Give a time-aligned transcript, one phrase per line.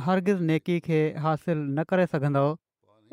[0.05, 2.53] हरगिज़ नेकी نیکی کے حاصل نہ सघंदव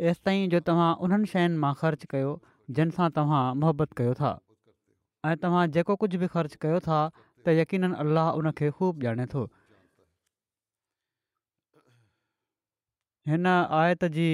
[0.01, 2.29] तेसि ताईं जो तव्हां उन्हनि शयुनि मां ख़र्चु कयो
[2.77, 4.29] जिन सां तव्हां मोहबत कयो था
[5.31, 7.01] ऐं तव्हां जेको कुझु बि ख़र्चु कयो था
[7.45, 9.43] त यकीन अलाह उनखे ख़ूब ॼाणे थो
[13.33, 13.47] हिन
[13.81, 14.31] आयत जी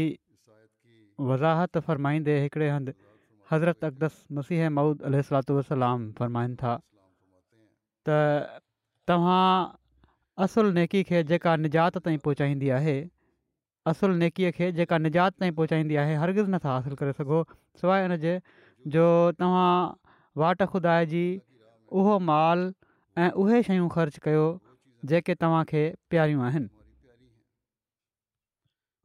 [1.30, 2.94] वज़ाहत फ़रमाईंदे हिकिड़े हंधि
[3.50, 5.18] हज़रत अकदस मसीह माउद अल
[5.58, 6.76] वसलाम फ़रमाइनि था
[8.06, 8.22] त
[9.10, 9.42] तव्हां
[10.48, 12.96] असुलु नेकी खे जेका निजात ताईं पहुचाईंदी आहे
[13.90, 17.42] असुलु नेकीअ खे जेका निजात ताईं पहुचाईंदी आहे हर्गिज़ु नथा हासिलु करे सघो
[17.80, 18.32] सवाइ हुनजे
[18.94, 19.04] जो
[19.40, 19.72] तव्हां
[20.42, 21.26] वाट खुदाइजी
[22.00, 22.60] उहो माल
[23.24, 24.46] ऐं उहे शयूं ख़र्चु कयो
[25.12, 26.68] जेके तव्हांखे प्यारियूं आहिनि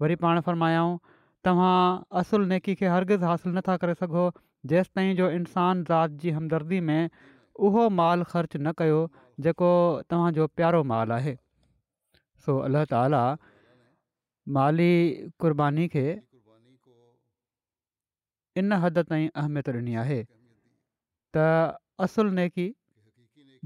[0.01, 0.89] वरी पाण फरमायूं
[1.45, 1.77] तव्हां
[2.23, 4.25] असुल नेकी खे हर्गिज़ु हासिलु नथा करे सघो
[4.73, 7.01] जेसि जो इंसानु ज़ात जी हमदर्दी में
[7.69, 8.99] उहो मालु ख़र्चु न कयो
[9.45, 9.71] जेको
[10.09, 11.37] तव्हांजो प्यारो मालु आहे
[12.45, 13.23] सो अलाह ताला
[14.49, 16.09] माली कुर्बानी खे
[18.57, 20.21] इन हद ताईं अहमियत ॾिनी आहे
[21.35, 21.37] त
[22.05, 22.65] असुल नेकी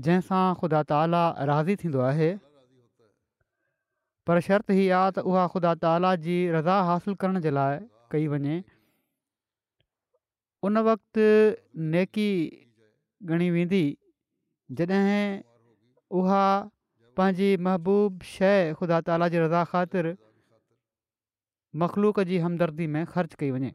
[0.05, 2.27] जंहिंसां ख़ुदा ताली राज़ी थींदो आहे
[4.27, 7.79] पर शर्त ही आहे त उहा ख़ुदा ताला जी रज़ा हासिलु करण जे लाइ
[8.11, 8.61] कई वञे
[10.69, 11.29] उन वक़्ति
[11.95, 12.29] नेकी
[13.31, 13.83] ॻणी वेंदी
[14.77, 15.23] जॾहिं
[16.19, 16.43] उहा
[17.17, 20.11] पंहिंजी महबूबु शइ ख़ुदा ताला जी रज़ा ख़ातिर
[21.81, 23.71] मख़लूक जी हमदर्दी में खर्च कई वञे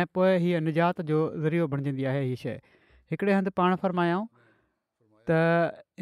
[0.00, 2.54] ऐं पोइ हीअ निजात जो ज़रियो बणजंदी आहे हीअ शइ
[3.10, 4.24] हिकिड़े हंधि पाण फ़रमायाऊं
[5.30, 5.36] त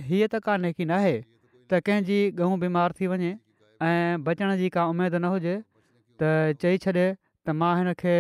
[0.07, 3.33] हीअ त कानिकीन आहे त कंहिंजी गहू बीमार थी वञे
[3.89, 5.55] ऐं बचण जी का उमेदु न हुजे
[6.23, 6.31] त
[6.65, 8.15] चई छॾे त मां हिन खे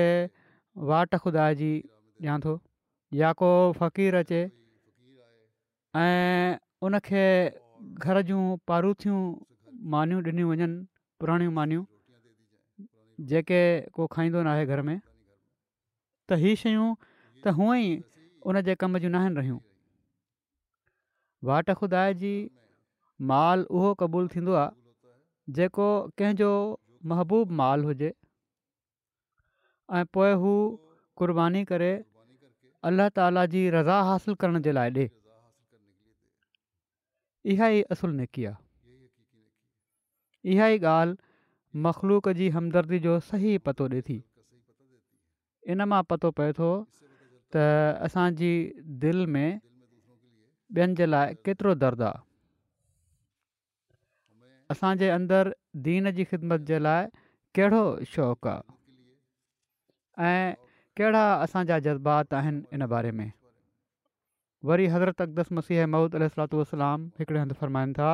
[0.92, 2.54] वाट खुदाजी ॾियां थो
[3.22, 4.42] या को फ़क़ीर अचे
[6.02, 7.24] ऐं उनखे
[8.02, 9.18] घर जूं पारूथियूं
[9.96, 10.68] मानियूं ॾिनियूं वञनि
[11.20, 11.82] पुराणियूं मानियूं
[13.30, 13.62] जेके
[13.96, 14.98] को खाईंदो न आहे घर में
[16.28, 16.88] त हीअ शयूं
[17.44, 17.92] त हूअं ई
[18.50, 19.58] उन जे कम जूं न आहिनि रहियूं
[21.50, 22.34] वाट खुदा जी
[23.32, 25.86] माल उहो क़बूलु थींदो आहे जेको
[26.18, 26.50] कंहिंजो
[27.12, 28.12] महबूबु माल हुजे
[29.98, 30.52] ऐं पोइ हू
[31.22, 31.92] कुर्बानी करे
[32.90, 35.10] अलाह ताला जी रज़ा हासिलु करण जे लाइ ॾिए
[37.54, 38.56] इहा ई असुलु नेकी आहे
[40.54, 41.20] इहा ई ॻाल्हि
[41.74, 44.22] मख़लूक जी हमदर्दी जो सही पतो ॾिए थी
[45.74, 46.68] इन मां पतो पए थो
[47.54, 47.64] त
[48.08, 48.52] असांजी
[49.04, 49.60] दिलि में
[50.74, 52.20] ॿियनि जे लाइ केतिरो दर्दु आहे
[54.74, 55.50] असांजे अंदरु
[55.86, 57.06] दीन जी ख़िदमत जे लाइ
[57.56, 57.82] कहिड़ो
[58.12, 58.60] शौक़ु आहे
[60.30, 60.54] ऐं
[60.96, 63.30] कहिड़ा असांजा जज़्बात आहिनि इन बारे में
[64.70, 68.10] वरी हज़रत अकदस मसीह महूद अल सलात वसलाम हिकिड़े हंधि फरमाइनि था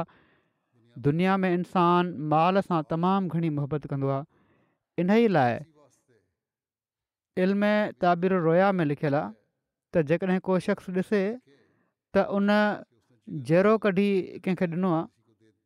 [1.07, 5.59] दुनिया में इंसानु माल सां तमामु घणी मोहबत कंदो आहे इन ई लाइ
[7.45, 7.71] इल्म
[8.05, 9.31] ताबिर रोया में लिखियलु आहे
[9.95, 11.23] त जेकॾहिं को शख़्स ॾिसे
[12.15, 12.47] त उन
[13.51, 14.09] जहिड़ो कढी
[14.45, 15.07] कंहिंखे ॾिनो आहे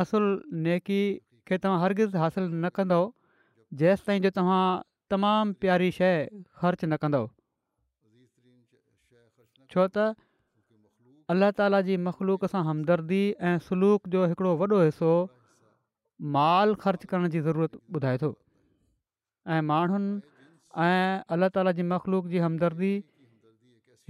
[0.00, 0.26] असुलु
[0.64, 1.00] नेकी
[1.48, 2.98] खे तव्हां हरगिज़ु हासिलु न कंदो
[3.80, 4.60] जेसि ताईं जो तव्हां
[5.12, 6.12] तमामु प्यारी शइ
[6.60, 7.24] ख़र्चु न कंदव
[9.72, 9.96] छो त
[11.34, 15.10] अल्लाह ताला जी मख़लूक सां हमदर्दी ऐं सलूक जो हिकिड़ो वॾो हिसो
[16.38, 18.30] माल ख़र्चु करण जी ज़रूरत ॿुधाए थो
[19.56, 20.14] ऐं माण्हुनि
[20.88, 21.04] ऐं
[21.36, 22.92] अल्लाह ताला जी मख़लूक जी हमदर्दी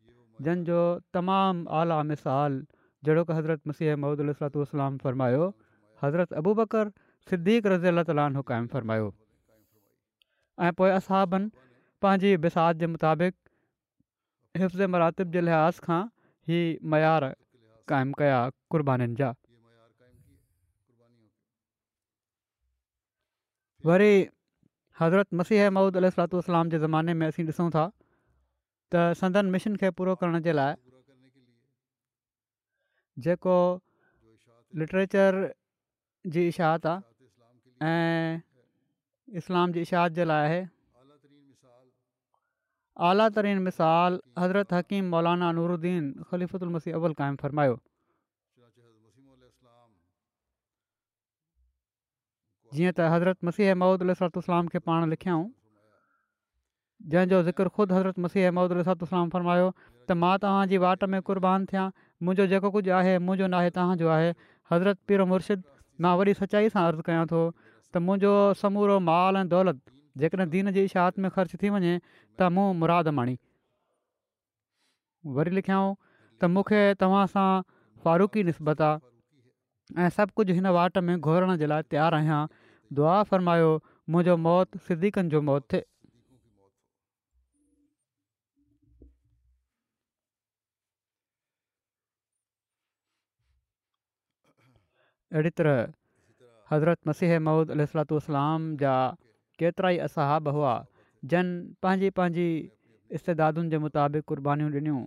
[0.44, 0.80] जंहिंजो
[1.16, 2.64] तमामु आला मिसालु
[3.08, 5.46] जहिड़ो की हज़रत मसीह मौद अल सलातलाम फ़रमायो
[6.02, 6.84] हज़रत अबूबर
[7.30, 8.42] सिद्दीक़ रज़ी अला तालु
[8.74, 9.08] फरमायो
[10.66, 11.50] ऐं पोइ असाबनि
[12.02, 13.34] पंहिंजी बसात जे मुताबिक़
[14.60, 16.02] हिफ़्ज़ मरातिब जे लिहाज़ खां
[16.58, 16.60] ई
[16.96, 17.28] मयार
[17.92, 18.38] क़ाइमु कया
[18.74, 19.32] क़ुर्बानीुनि जा
[23.90, 24.14] वरी
[25.00, 27.90] हज़रत मसीह मौद अल सलातलाम जे ज़माने में असीं ॾिसूं था
[28.94, 30.74] त संदन मिशन खे पूरो करण जे लाइ
[33.26, 33.56] जेको
[34.82, 35.32] लिटरेचर
[36.34, 38.40] जी इशाहत आहे ऐं
[39.42, 40.62] इस्लाम जी इशाहत जे लाइ आहे
[43.06, 47.74] आला तरीन मिसाल हज़रत हकीम मौलाना नूरुद्दीन खलीफ़ुल मसीह अबुल क़ाइमु फरमायो
[52.76, 55.44] जीअं त हज़रत मसीह महूदल इस्लाम खे पाण लिखियाऊं
[57.04, 59.68] जंहिंजो ज़िक्र ख़ुदि हज़रत मसीह अहमद फरमायो
[60.08, 61.86] त मां तव्हांजी वाट में कुर्बान थियां
[62.26, 64.30] मुंहिंजो जेको कुझु आहे मुंहिंजो नाहे तव्हांजो आहे
[64.72, 65.64] हज़रत पीर मुर्शिद
[66.04, 69.82] मां वरी सचाई सां अर्ज़ु कयां थो त मुंहिंजो समूरो माल ऐं दौलत
[70.22, 73.36] जेकॾहिं दीन जी इशाहत में ख़र्च थी वञे त मूं मुरादु माणी
[75.38, 77.50] वरी लिखियऊं त मूंखे तव्हां सां
[78.06, 82.40] फारूकी निस्बत आहे ऐं सभु कुझु हिन वाट में घुरण जे लाइ तयारु आहियां
[83.00, 83.74] दुआ फ़र्मायो
[84.14, 85.84] मुंहिंजो मौति सिद्दीकनि जो मौतु थिए
[95.32, 95.90] अहिड़ी तरह
[96.70, 97.38] हज़रत मसीह
[97.74, 98.94] علیہ सलातू वसलाम जा
[99.60, 100.72] केतिरा ई असहाब हुआ
[101.32, 101.52] जन
[101.82, 102.48] पंहिंजी पंहिंजी
[103.18, 105.00] इस्तादुनि जे मुताबिक़ क़ुर्बानीूं ॾिनियूं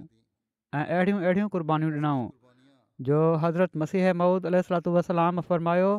[0.79, 2.29] ऐं अहिड़ियूं अहिड़ियूं क़ुर्बानीूं ॾिनियूं
[3.09, 5.91] जो हज़रत मसीह मौदह सलातू फ़रमायो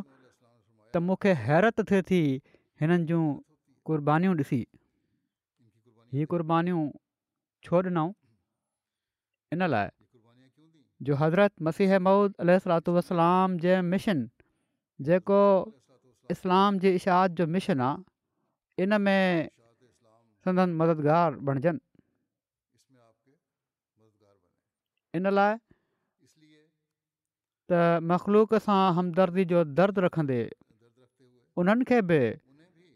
[0.95, 2.21] त मूंखे हैरत थिए थी
[2.83, 3.23] हिननि जूं
[3.93, 4.61] क़ुर्बानीूं ॾिसी
[6.17, 6.85] हीअ क़ुर्बानीूं
[7.69, 8.13] छो ॾिनऊं
[9.57, 9.91] इन लाइ
[11.09, 14.29] जो हज़रत मसीह मूद अलू वसलाम जे मिशन
[15.09, 15.41] जेको
[16.35, 19.49] इस्लाम जे इशाद जो मिशन आहे इन में
[20.45, 21.81] संदनि मददगार बणिजनि
[25.19, 25.57] इन लाइ
[27.71, 27.81] त
[28.13, 30.41] मख़लूक सां हमदर्दी जो दर्दु रखंदे
[31.63, 32.21] उन्हनि खे बि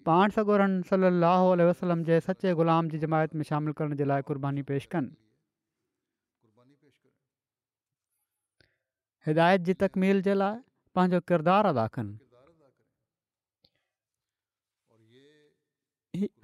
[0.08, 4.62] पाण सगोरनि सलाहु वसलम जे सचे ग़ुलाम जी जमायत में शामिलु करण जे लाइ क़ुर्बानी
[4.72, 5.12] पेश कनि
[9.26, 10.56] हिदायत जी तकमील जे लाइ
[10.96, 12.16] पंहिंजो किरदारु अदा कनि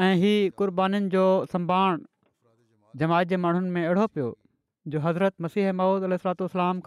[0.04, 1.98] ऐं हीअ क़ुर्बानीुनि जो संभाण
[3.02, 4.28] जमायत जे माण्हुनि में अहिड़ो पियो
[4.94, 6.16] जो हज़रत मसीह महूद अल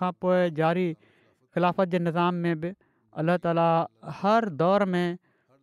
[0.01, 0.87] खां पोइ ज़ारी
[1.53, 2.71] ख़िलाफ़त जे निज़ाम में बि
[3.21, 3.67] अल्ला ताला
[4.21, 5.07] हर दौर में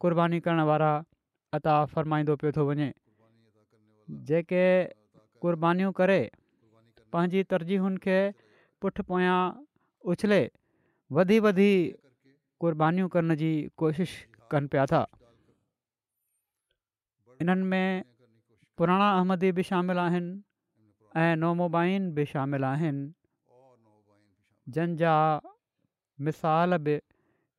[0.04, 0.92] क़ुर्बानी करण वारा
[1.58, 2.88] अता फ़रमाईंदो पियो थो वञे
[4.30, 4.62] जेके
[5.44, 6.20] क़ुर्बानीूं करे
[7.12, 8.18] पंहिंजी तरजीहुनि खे
[8.80, 9.40] पुठि पोयां
[10.08, 10.42] उले
[11.12, 11.72] वधी वधी
[12.62, 15.00] क़बानियूं करण जी कोशिशि कनि पिया था
[17.40, 18.04] इन्हनि में
[18.78, 20.30] पुराणा अहमदी बि शामिल आहिनि
[21.20, 23.12] ऐं नामुबाइन बि शामिल आहिनि
[24.72, 25.14] जंहिंजा
[26.24, 26.96] मिसाल बि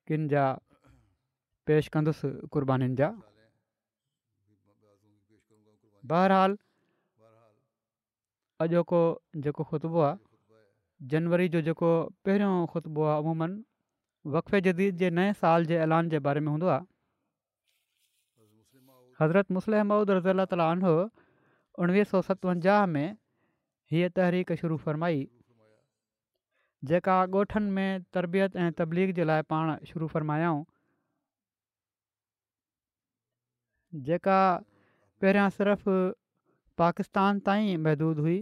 [0.07, 0.45] किना
[1.67, 3.09] पेश कंदुसि क़ुर्बानीुनि जा
[6.09, 6.51] बहरहाल
[8.61, 9.01] अॼोको
[9.43, 10.17] जेको ख़ुतबू आहे
[11.09, 11.89] जनवरी जो जेको
[12.25, 16.67] पहिरियों ख़ुतबो आहे अमूमनि वक़फ़े जदीद जे नए साल जे ऐलान जे बारे में हूंदो
[16.73, 16.85] आहे
[19.21, 20.91] हज़रत मुसलमूद रज़ी अला ताला आनो
[21.85, 23.07] उणिवीह सौ सतवंजाह में
[23.93, 25.27] हीअ तहरीक शुरू फ़रमाई
[26.91, 30.63] जेका ॻोठनि में तरबियत ऐं तबलीग जे लाइ पाण शुरू फ़र्मायाऊं
[34.07, 34.37] जेका
[35.21, 35.99] पहिरियां सिर्फ़ु
[36.83, 38.39] पाकिस्तान ताईं महदूदु हुई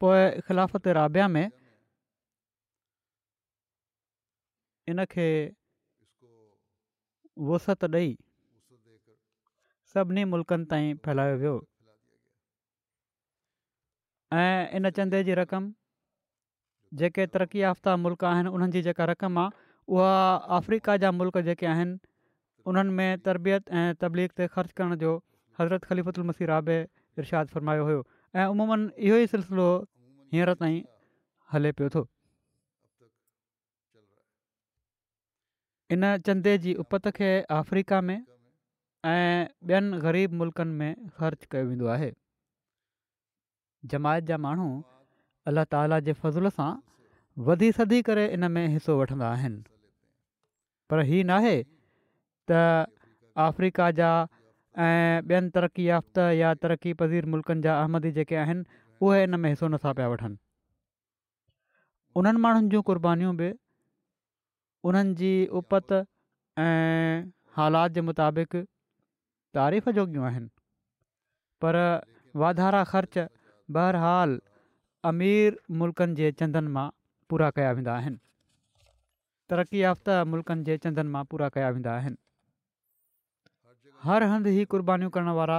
[0.00, 1.48] पोइ ख़िलाफ़त राबिया में
[4.88, 5.26] इन खे
[7.48, 8.14] वसत ॾेई
[9.94, 11.54] सभिनी मुल्क़नि ताईं फैलायो वियो
[14.42, 15.72] ऐं इन चंदे जी रक़म
[17.02, 20.12] जेके तरक़ी याफ़्ता मुल्क़ आहिनि उन्हनि जी जेका रक़म आहे उहा
[20.58, 21.98] अफ्रीका जा मुल्क जेके आहिनि
[22.72, 25.16] उन्हनि में तरबियत ऐं तबलीग ते ख़र्चु करण जो
[25.60, 26.78] हज़रत ख़लीफ़ुल मसी राबे
[27.18, 28.06] इरशाद फरमायो हुयो
[28.38, 29.66] ऐं उमूमनि इहो ई सिलसिलो
[30.32, 30.76] हींअर ताईं
[31.52, 32.02] हले पियो थो
[35.96, 41.86] इन चंदे जी उपति खे अफ्रीका में ऐं ॿियनि ग़रीब मुल्कनि में ख़र्चु कयो वेंदो
[41.96, 42.10] आहे
[43.92, 44.68] जमायत जा माण्हू
[45.50, 46.70] अल्ला ताला जे फज़ुल सां
[47.50, 49.62] वधी सदी करे इन में हिसो वठंदा आहिनि
[50.90, 51.56] पर हीउ नाहे
[52.50, 52.60] त
[53.48, 54.10] अफ्रीका जा
[54.78, 58.64] ऐं ॿियनि तरक़ी याफ़्ता या तरक़ी पज़ीर मुल्कनि जा अहमदी जेके आहिनि
[59.06, 60.36] उहे इन में हिसो नथा पिया वठनि
[62.20, 63.48] उन्हनि माण्हुनि जूं क़ुर्बानीूं बि
[64.90, 65.30] उन्हनि जी
[65.62, 65.98] उपति
[66.66, 67.14] ऐं
[67.56, 68.54] हालात जे मुताबिक़
[69.58, 70.48] तारीफ़ जोगियूं आहिनि
[71.64, 71.80] पर
[72.44, 73.18] वाधारा ख़र्च
[73.78, 74.40] बहरहाल
[75.12, 76.88] अमीर मुल्क़नि जे चंदनि मां
[77.30, 78.18] पूरा कया वेंदा आहिनि
[79.50, 82.16] तरक़ी याफ़्ता मुल्क़नि जे चंदनि मां पूरा कया वेंदा आहिनि
[84.06, 85.56] हर हंधु ई क़ुर्बानीूं करण वारा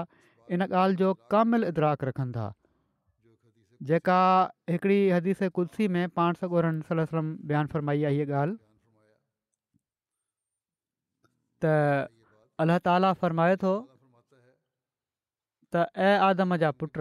[0.58, 2.46] इन ॻाल्हि जो कामिल इदराक रखनि था
[3.92, 4.20] जेका
[4.72, 8.58] हिकिड़ी हदीस कुर्सी में पाण सगोरम बयानु फ़रमाई आहे हीअ ॻाल्हि
[11.64, 11.74] त
[12.66, 13.74] अल्ल्हा ताला फ़रमाए थो
[15.76, 16.98] त ऐं आदम जा पुट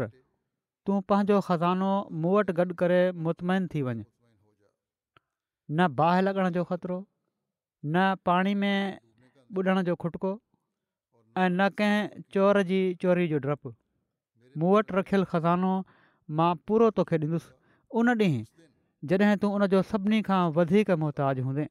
[0.87, 1.91] तूं पंहिंजो ख़ज़ानो
[2.23, 3.95] मूं वटि गॾु करे मुतमाइन थी वञ
[5.79, 6.99] न बाहि लॻण जो ख़तिरो
[7.97, 8.77] न पाणी में
[9.49, 10.31] ॿुॾण जो खुटको
[11.41, 13.71] ऐं न कंहिं चोर जी चोरी जो डपु
[14.61, 15.73] मूं वटि रखियलु खज़ानो
[16.39, 17.53] मां पूरो तोखे ॾींदुसि
[18.01, 18.41] उन ॾींहुं
[19.13, 21.67] जॾहिं तूं उन जो सभिनी खां वधीक मुहताज हूंदे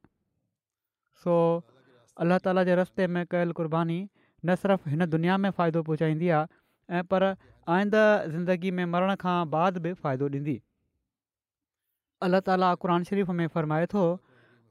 [1.24, 1.34] सो
[2.24, 7.00] अलाह ताला जे रस्ते में कयलु क़ुर्बानी न सिर्फ़ु हिन दुनिया में फ़ाइदो पहुचाईंदी आहे
[7.02, 7.28] ऐं पर
[7.76, 8.06] आईंदह
[8.36, 10.56] ज़िंदगी में मरण खां बाद बि फ़ाइदो ॾींदी
[12.30, 14.08] अलाह ताला क़ुर शरीफ़ में फ़रमाए थो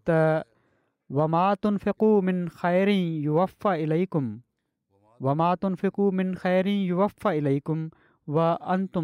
[0.09, 0.19] त
[1.21, 2.93] वमातुनि फिकु मिन ख़ैर
[3.39, 4.35] वफ़ा इल्हकुम
[5.25, 7.89] व मातुन फिकु मिन ख़ैर इल्हकुम
[8.35, 9.01] वातु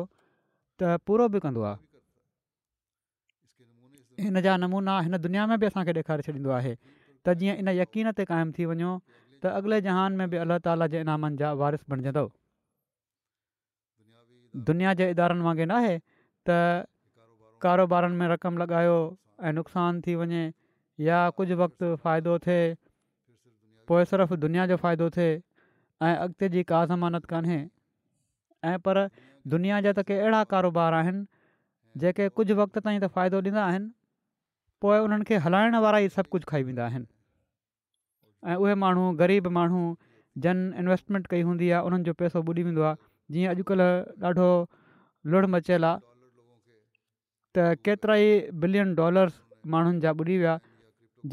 [0.79, 1.77] त पूरो बि कंदो आहे
[4.25, 6.73] हिन जा नमूना हिन दुनिया में बि असांखे ॾेखारे छॾींदो आहे
[7.25, 8.91] त जीअं इन यकीन ते क़ाइमु थी वञो
[9.41, 12.25] त अॻिले जहान में बि अलाह ताला जे इनामनि जा वारिस बणजंदो
[14.69, 15.95] दुनिया जे इदारनि वांगुरु न आहे
[16.49, 16.51] त
[17.65, 18.97] कारोबारनि में रक़म लॻायो
[19.45, 20.43] ऐं नुक़सान थी वञे
[21.09, 22.61] या कुझु वक़्तु फ़ाइदो थिए
[23.87, 25.31] पोइ सिर्फ़ु दुनिया जो फ़ाइदो थिए
[26.07, 27.59] ऐं अॻिते जी का ज़मानत कान्हे
[28.71, 28.95] ऐं पर
[29.51, 31.25] दुनिया जा त के अहिड़ा कारोबार आहिनि
[32.03, 33.89] जेके कुझु वक़्त ताईं त फ़ाइदो ॾींदा आहिनि
[34.81, 37.05] पोइ उन्हनि खे हलाइण वारा ई सभु कुझु खाई वेंदा आहिनि
[38.53, 39.81] ऐं उहे माण्हू ग़रीब माण्हू
[40.45, 42.97] जन इन्वेस्टमेंट कई हूंदी आहे उन्हनि जो पैसो ॿुॾी वेंदो आहे
[43.33, 43.91] जीअं अॼुकल्ह
[44.31, 44.47] ॾाढो
[45.35, 46.01] लुणु मचियलु आहे
[47.55, 48.31] त केतिरा ई
[48.63, 49.41] बिलियन डॉलर्स
[49.75, 50.55] माण्हुनि जा ॿुॾी विया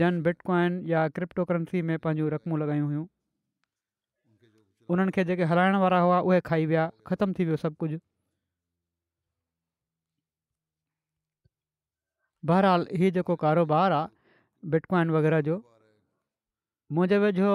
[0.02, 3.06] जन बिटकॉइन या क्रिप्टोकरंसी में पंहिंजूं रक़मूं हुयूं
[4.92, 7.98] उन्हनि खे जेके हलाइण वारा हुआ उहे खाई विया ख़तमु थी वियो सभु कुझु
[12.50, 15.56] बहरहाल हीउ जेको कारोबारु आहे बिटकॉइन वग़ैरह जो
[16.98, 17.52] मुंहिंजे वेझो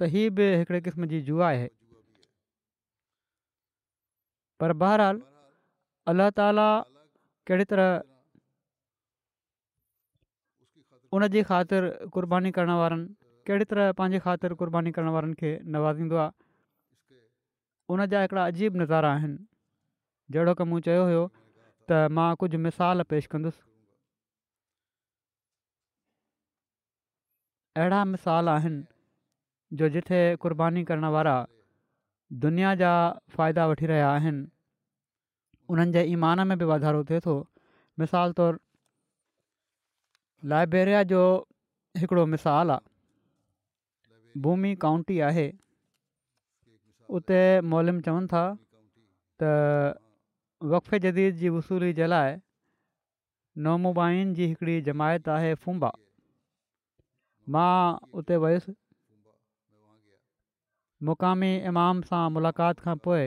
[0.00, 1.68] त हीअ बि हिकिड़े क़िस्म जी जूआ आहे
[4.60, 5.22] पर बहराल
[6.12, 6.66] अला ताला
[7.48, 7.90] कहिड़ी तरह
[11.16, 13.06] उन जी ख़ातिर क़र्बानी करण वारनि
[13.46, 16.41] कहिड़ी तरह पंहिंजी ख़ातिर क़ुर्बानी करण वारनि खे नवाज़ींदो आहे
[17.92, 19.36] उन जा हिकिड़ा अजीब नज़ारा आहिनि
[20.34, 23.60] जहिड़ो की मूं चयो हुयो त मां कुझु मिसाल पेश कंदुसि
[27.80, 28.80] अहिड़ा मिसाल आहिनि
[29.80, 31.34] जो जिथे क़ुर्बानी करण वारा
[32.46, 32.92] दुनिया जा
[33.38, 34.40] फ़ाइदा वठी रहिया आहिनि
[35.74, 37.36] उन्हनि जे ईमान में बि वाधारो थिए थो
[38.04, 38.62] मिसाल तौरु
[40.54, 41.20] लाइब्रेरीया जो
[42.04, 44.72] हिकिड़ो मिसाल आहे भूमी
[45.28, 45.50] आहे
[47.16, 47.38] उते
[47.70, 48.42] मोलम चवनि था
[49.42, 49.48] त
[50.72, 52.36] वक़फ़े जदीद जी वसूली जे लाइ
[53.64, 55.90] नोमुबाइन जी हिकिड़ी जमायत आहे फुंबा
[57.56, 57.72] मां
[58.20, 58.72] उते वयुसि
[61.08, 63.26] मुक़ामी इमाम सां मुलाक़ात खां पोइ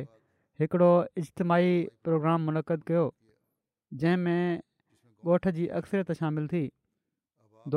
[0.63, 0.92] हिकिड़ो
[1.24, 1.75] इजतमाही
[2.10, 3.04] प्रोग्राम मुनक़द कयो
[4.06, 4.63] जंहिंमें
[5.36, 6.63] ॻोठ जी अक्सरियत शामिलु थी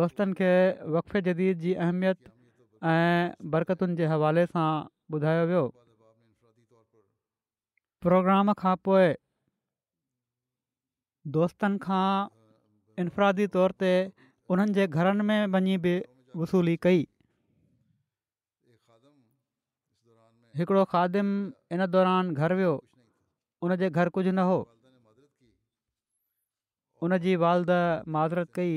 [0.01, 0.49] दोस्तनि खे
[0.97, 2.33] वक़फ़े जदीद जी अहमियत
[2.95, 4.69] ऐं बरकतुनि जे हवाले सां
[5.17, 5.63] ॿुधायो वियो
[8.07, 9.07] प्रोग्राम खां पोइ
[11.37, 12.09] दोस्तनि खां
[13.05, 13.89] इन्फरादी तौर ते
[14.57, 15.95] उन्हनि जे घरनि में वञी बि
[16.43, 17.01] वसूली कई
[20.61, 21.29] हिकिड़ो ख़ादिम
[21.79, 22.75] इन दौरान घर वियो
[23.67, 24.59] उनजे घर कुझु न हो
[27.09, 27.75] उन जी वालद
[28.19, 28.73] माज़रत कई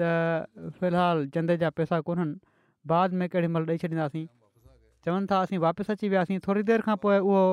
[0.00, 0.10] त
[0.80, 2.40] फ़िलहालु चंदे जा पैसा कोन्हनि
[2.94, 4.26] बाद में केॾीमहिल ॾेई छॾींदासीं
[5.06, 7.44] चवनि था असीं वापसि अची वियासीं थोरी देरि खां पोइ उहो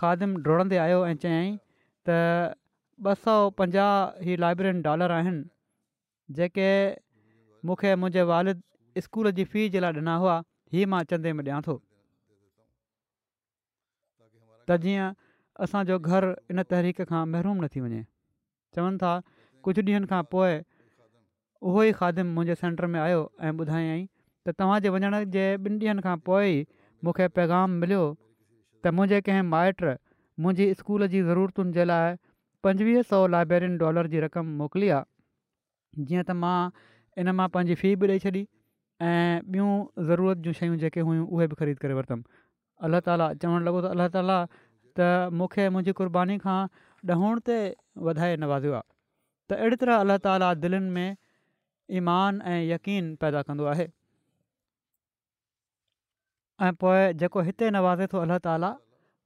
[0.00, 1.48] खादिम डोड़ंदे आयो ऐं चयई
[2.08, 2.10] त
[3.06, 3.90] ॿ सौ पंजाह
[4.26, 5.42] ई लाइब्रेरी डॉलर आहिनि
[6.38, 6.68] जेके
[7.68, 8.58] मूंखे मुंहिंजे वालिद
[9.06, 10.36] स्कूल जी फी जे लाइ ॾिना हुआ
[10.76, 15.08] हीअ मां चंदे में ॾियां थो त जीअं
[15.66, 18.00] असांजो घर इन तहरीक खां महरूम न थी वञे
[18.76, 19.12] चवनि था
[19.66, 20.54] कुझु ॾींहनि खां पोइ
[21.70, 26.06] उहो ई खादिम मुंहिंजे सेंटर में आयो ऐं ॿुधायाई त तव्हांजे वञण जे ॿिनि ॾींहंनि
[26.08, 26.64] खां पोइ ई
[27.06, 28.02] मूंखे पैगाम मिलियो
[28.84, 29.84] त मुंहिंजे कंहिं माइट
[30.44, 32.16] मुंहिंजी स्कूल जी ज़रूरतुनि जे लाइ
[32.66, 36.56] पंजवीह सौ लाइब्रेरीन डॉलर जी रक़म मोकिली आहे जीअं त मां
[37.22, 38.42] इन मां पंहिंजी फ़ी बि ॾेई छॾी
[39.10, 42.40] ऐं ॿियूं ज़रूरत जूं शयूं जेके हुयूं उहे बि ख़रीद करे वरितमि
[42.88, 45.10] अलाह ताला चवणु लॻो त अलाह ताला त
[45.42, 46.58] मूंखे मुंहिंजी कुर्बानी खां
[47.14, 47.56] ॾहण ते
[48.08, 51.16] वधाए नवाज़ियो आहे त अहिड़ी तरह अलाह ताला दिलनि में
[52.02, 53.88] ईमान ऐं यकीन पैदा कंदो आहे
[56.60, 58.70] ऐं पोइ जेको हिते नवाज़े थो अलाह ताला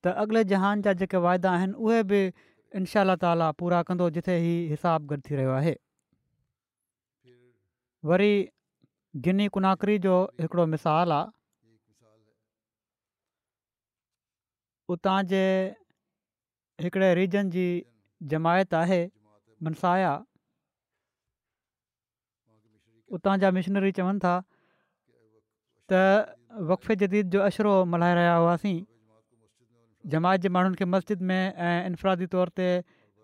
[0.04, 2.20] त अॻिले जहान जा जेके वाइदा आहिनि उहे बि
[2.80, 5.74] इनशा ताला पूरा कंदो जिथे हीउ हिसाब गॾु थी रहियो आहे
[8.10, 8.32] वरी
[9.26, 11.34] गिनी कुनाकरी जो हिकिड़ो मिसाल आहे
[14.94, 15.42] उतां जे
[16.82, 17.66] हिकिड़े रीजन जी
[18.32, 19.00] जमायत आहे
[19.68, 20.12] मनसाया
[23.18, 24.34] उतां जा मिशनरी चवनि था
[25.92, 28.80] त वक़फ़े जदीद जो अशरो मल्हाए रहिया हुआसीं
[30.10, 32.68] जमाइत जे माण्हुनि खे मस्जिद में ऐं इन्फरादी तौर ते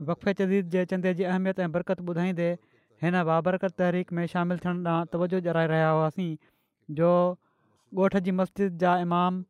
[0.09, 2.49] वक़फ़े जदीद जे चंदे जी अहमियत ऐं बरक़त ॿुधाईंदे
[3.03, 6.37] हिन बाबरकत तहरीक में शामिलु थियण ॾांहुं तवजो ॼाए रहिया हुआसीं
[7.01, 7.13] जो
[7.99, 9.43] ॻोठ जी मस्जिद जा इमाम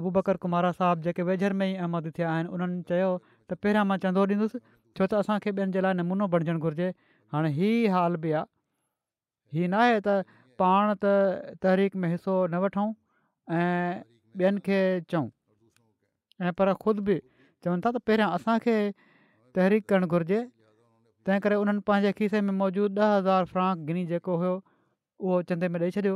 [0.00, 3.84] अबू बकर कुमारा साहिबु जेके वेझर में ई अहमद थिया आहिनि उन्हनि चयो त पहिरियां
[3.92, 6.90] मां चंदो ॾींदुसि छो त असांखे ॿियनि जे लाइ नमूनो बणिजणु घुरिजे
[7.36, 10.16] हाणे हीअ हाल बि आहे हीअ न आहे त
[10.64, 11.14] पाण त
[11.66, 12.88] तहरीक में हिसो न वठूं
[13.50, 14.02] ऐं
[14.40, 14.78] ॿियनि खे
[15.10, 15.28] चऊं
[16.46, 17.20] ऐं पर ख़ुदि बि
[17.64, 18.74] चवनि था त पहिरियां असांखे
[19.56, 20.40] तहरीक करणु घुरिजे
[21.26, 24.54] तंहिं करे उन्हनि पंहिंजे खीसे में मौजूदु ॾह हज़ार फ़्रांक गिनी जेको हुयो
[25.26, 26.14] उहो चंदे में ॾेई छॾियो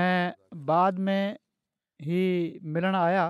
[0.00, 0.32] ऐं
[0.72, 1.24] बाद में
[2.08, 2.22] ही
[2.74, 3.24] मिलण आया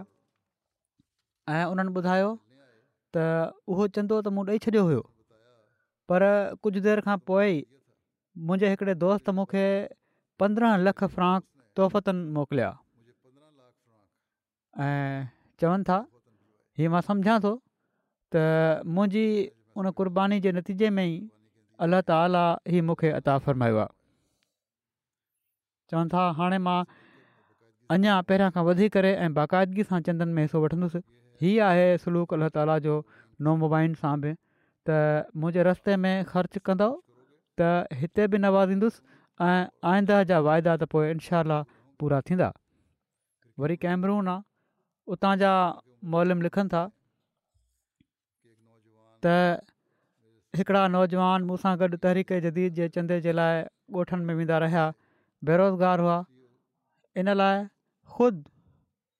[1.57, 2.31] ऐं उन्हनि ॿुधायो
[3.17, 3.27] त
[3.75, 5.03] उहो चंदो त मूं ॾेई छॾियो हुयो
[6.11, 6.25] पर
[6.63, 7.63] कुझु देरि खां पोइ
[8.49, 9.67] मुंहिंजे हिकिड़े दोस्त मूंखे
[10.41, 11.45] पंद्रहं लख फ़्रांक
[11.77, 12.69] तोहफ़तनि मोकिलिया
[14.81, 15.29] ऐं
[15.61, 15.99] चवनि था
[16.79, 17.53] ही मां सम्झा थो
[18.35, 18.43] त
[18.97, 19.27] मुंहिंजी
[19.81, 21.15] उन कुर्बानी जे नतीजे में ई
[21.87, 23.95] अल्ल्ह ताला ई मूंखे अता फरमायो आहे
[25.93, 26.79] चवनि था हाणे मां
[27.97, 31.03] अञा पहिरियां खां वधी करे ऐं बाक़ाइदगी सां चंदन में हिसो वठंदुसि
[31.45, 32.95] हीअ आहे सलूक अल्ला ताला जो
[33.49, 34.33] नो मोबाइल सां बि
[34.89, 36.89] त मुंहिंजे रस्ते में ख़र्चु कंदो
[37.61, 41.41] त हिते बि नवाज़ींदुसि ऐं आईंद जा वाइदा त पोइ इनशा
[42.01, 42.51] पूरा थींदा
[43.61, 44.41] वरी कैमरून आहे
[45.13, 45.51] उतां जा
[46.15, 46.83] मॉल लिखनि था
[49.27, 49.35] त
[50.59, 53.61] हिकिड़ा नौजवान मूंसां गॾु तहरीक जदीद जे चंदे जे लाइ
[54.01, 54.85] ॻोठनि में वेंदा रहिया
[55.49, 56.17] बेरोज़गार हुआ
[57.23, 57.61] इन लाइ
[58.17, 58.43] ख़ुदि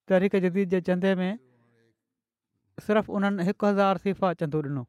[0.09, 1.31] तहरीक जदीद जे चंदे में
[2.87, 4.83] सिर्फ़ु उन्हनि हिकु हज़ार फीफ़ा चंदो ॾिनो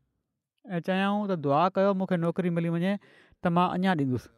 [0.72, 4.34] ऐं चयूं त दुआ कयो मूंखे नौकिरी मिली वञे त मां अञा ॾींदुसि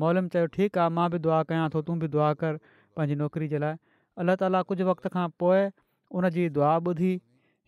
[0.00, 2.56] मॉल चयो ठीकु आहे मां बि दुआ कयां थो तूं बि दुआ कर
[2.98, 3.76] पंहिंजी नौकिरी जे लाइ
[4.24, 5.60] अलाह ताला कुझु वक़्त खां पोइ
[6.20, 7.12] उन जी दुआ ॿुधी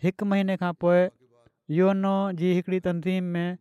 [0.06, 1.00] हिकु महीने खां पोइ
[1.76, 3.58] योनो जी हिकिड़ी तनज़ीम में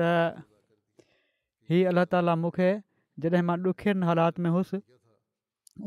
[0.00, 0.10] त
[1.72, 2.70] ही अलाह ताला मूंखे
[3.26, 4.50] जॾहिं मां ॾुखियनि हालात में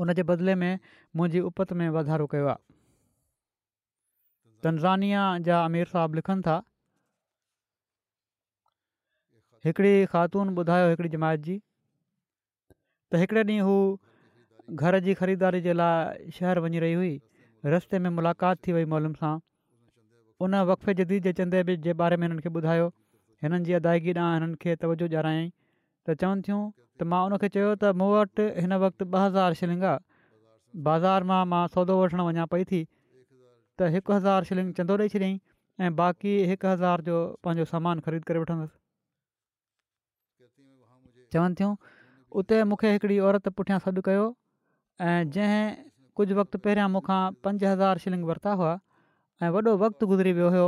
[0.02, 0.78] उन जे बदिले में
[1.16, 2.74] मुंहिंजी उपत में वाधारो कयो आहे
[4.64, 6.56] तनज़ानिया जा अमिर साहब लिखनि था
[9.66, 11.56] हिकिड़ी ख़ातून ॿुधायो हिकिड़ी जमायत जी
[13.12, 13.76] त हिकिड़े ॾींहुं हू
[14.82, 17.14] घर जी ख़रीदारी जे लाइ शहर वञी रही हुई
[17.74, 19.34] रस्ते में मुलाक़ात थी वई मोलम सां
[20.48, 22.88] उन वक़े जदीद जे चंदे बि जे बारे में हिननि खे ॿुधायो
[23.44, 25.50] हिननि जी अदायगी ॾांहुं हिननि खे तवजो ॾियाराईं
[26.08, 26.60] त चवनि थियूं
[27.02, 29.94] त मां उनखे चयो त मूं वटि हिन वक़्तु ॿ हज़ार आहे
[30.88, 35.38] बाज़ारि मां मां सौदो वठणु वञा पई थी त हिकु हज़ार शिलिंग चंदो ॾेई छॾियईं
[35.86, 37.16] ऐं बाक़ी हिकु हज़ार जो
[37.48, 38.78] पंहिंजो सामान ख़रीद करे वठंदुसि
[41.36, 41.72] चवनि थियूं
[42.42, 44.26] उते मूंखे हिकिड़ी औरत पुठियां सॾु कयो
[45.10, 45.64] ऐं जंहिं
[46.20, 48.76] कुझु वक़्तु पहिरियां मूंखां पंज हज़ार शिलिंग वरिता हुआ
[49.46, 50.68] ऐं वॾो वक़्तु गुज़री वियो हुयो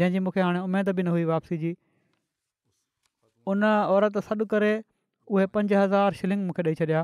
[0.00, 1.72] जंहिंजी मूंखे हाणे उमेद बि न हुई वापसी जी
[3.52, 4.68] उन औरत सॾु करे
[5.28, 7.00] उहे पंज हज़ार शिलिंग मूंखे ॾेई छॾिया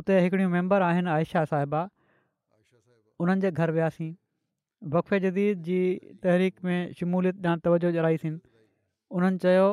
[0.00, 1.82] उते हिकिड़ी मैंबर आहिनि आयशा साहिबा
[3.24, 4.12] उन्हनि जे घर वियासीं
[4.94, 5.80] वकफे जदीद जी
[6.24, 8.36] तहरीक में शमूलियत ॾांहुं तवजो चढ़ाईसीं
[9.16, 9.68] उन्हनि चयो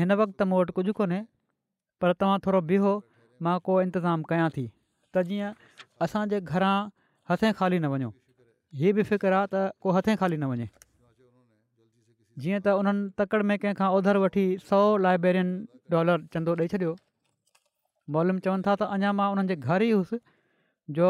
[0.00, 1.20] हिन वक़्तु त मूं वटि कुझु कोन्हे
[2.00, 2.92] पर तव्हां थोरो बीहो
[3.46, 4.66] मां को इंतिज़ामु कयां थी
[5.14, 5.52] त जीअं
[6.06, 6.74] असांजे घरां
[7.30, 8.10] हथें ख़ाली न वञो
[8.80, 10.66] हीअ बि फ़िक्र आहे त को हथे ख़ाली न वञे
[12.44, 15.50] जीअं त उन्हनि तकड़ि में कंहिंखां ओधर वठी सौ लाइब्रेरियन
[15.94, 16.90] डॉलर चंदो ॾेई छॾियो
[18.16, 20.18] मालूम चवनि था त अञा मां उन्हनि जे घर ई हुउसि
[20.98, 21.08] जो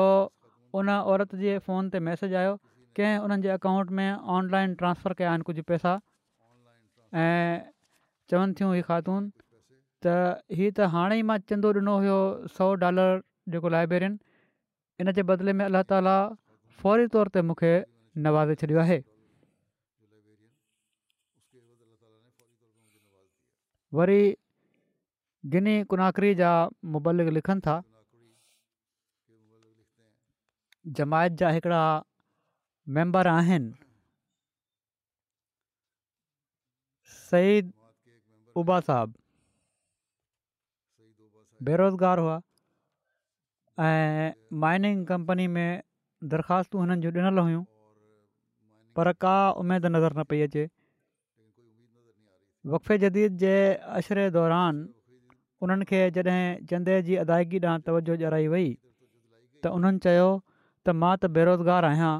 [0.80, 2.52] उन औरत जे फ़ोन ते मैसेज आयो
[2.98, 5.96] कंहिं उन्हनि जे अकाउंट में ऑनलाइन ट्रांसफर कया आहिनि कुझु पैसा
[7.24, 7.58] ऐं
[8.32, 9.28] चवनि थियूं हीअ ख़ातून
[10.06, 10.14] त
[10.60, 12.20] हीअ त हाणे ई मां चंदो ॾिनो हुयो
[12.60, 13.20] सौ डॉलर
[13.56, 14.16] जेको लाइब्रेरियन
[15.04, 16.16] इन जे बदिले में अलाह ताला
[16.84, 17.74] फ़ौरी तौर ते मूंखे
[18.28, 19.02] नवाज़े छॾियो आहे
[23.96, 24.22] वरी
[25.52, 26.48] गिनी कुनाकरी जा
[26.96, 27.74] मुबलिक लिखनि था
[30.98, 31.82] जमायत जा हिकिड़ा
[32.98, 33.70] मेंबर आहिनि
[37.20, 37.72] सईद
[38.62, 39.14] उबा साहब
[41.68, 42.36] बेरोज़गार हुआ
[43.88, 44.28] ऐं
[44.66, 45.70] माइनिंग कंपनी में
[46.34, 47.64] दरख़्वास्तूं हुननि जूं ॾिनल हुयूं
[48.96, 50.68] पर का उमेद नज़र न पई अचे
[52.66, 53.50] वक़फ़े जदीद जे
[53.98, 54.78] अशरे दौरान
[55.62, 58.66] उन्हनि खे जॾहिं चंदे जी अदायगी ॾांहुं तवजो ॼाणाई वई
[59.62, 62.14] त उन्हनि चयो त मां त बेरोज़गार आहियां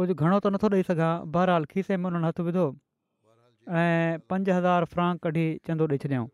[0.00, 2.66] कुझु घणो त नथो ॾेई सघां बहरहाल खीसे में उन्हनि हथ विधो
[3.80, 6.26] ऐं पंज हज़ार फ़्रांक कढी चंदो ॾेई छॾियऊं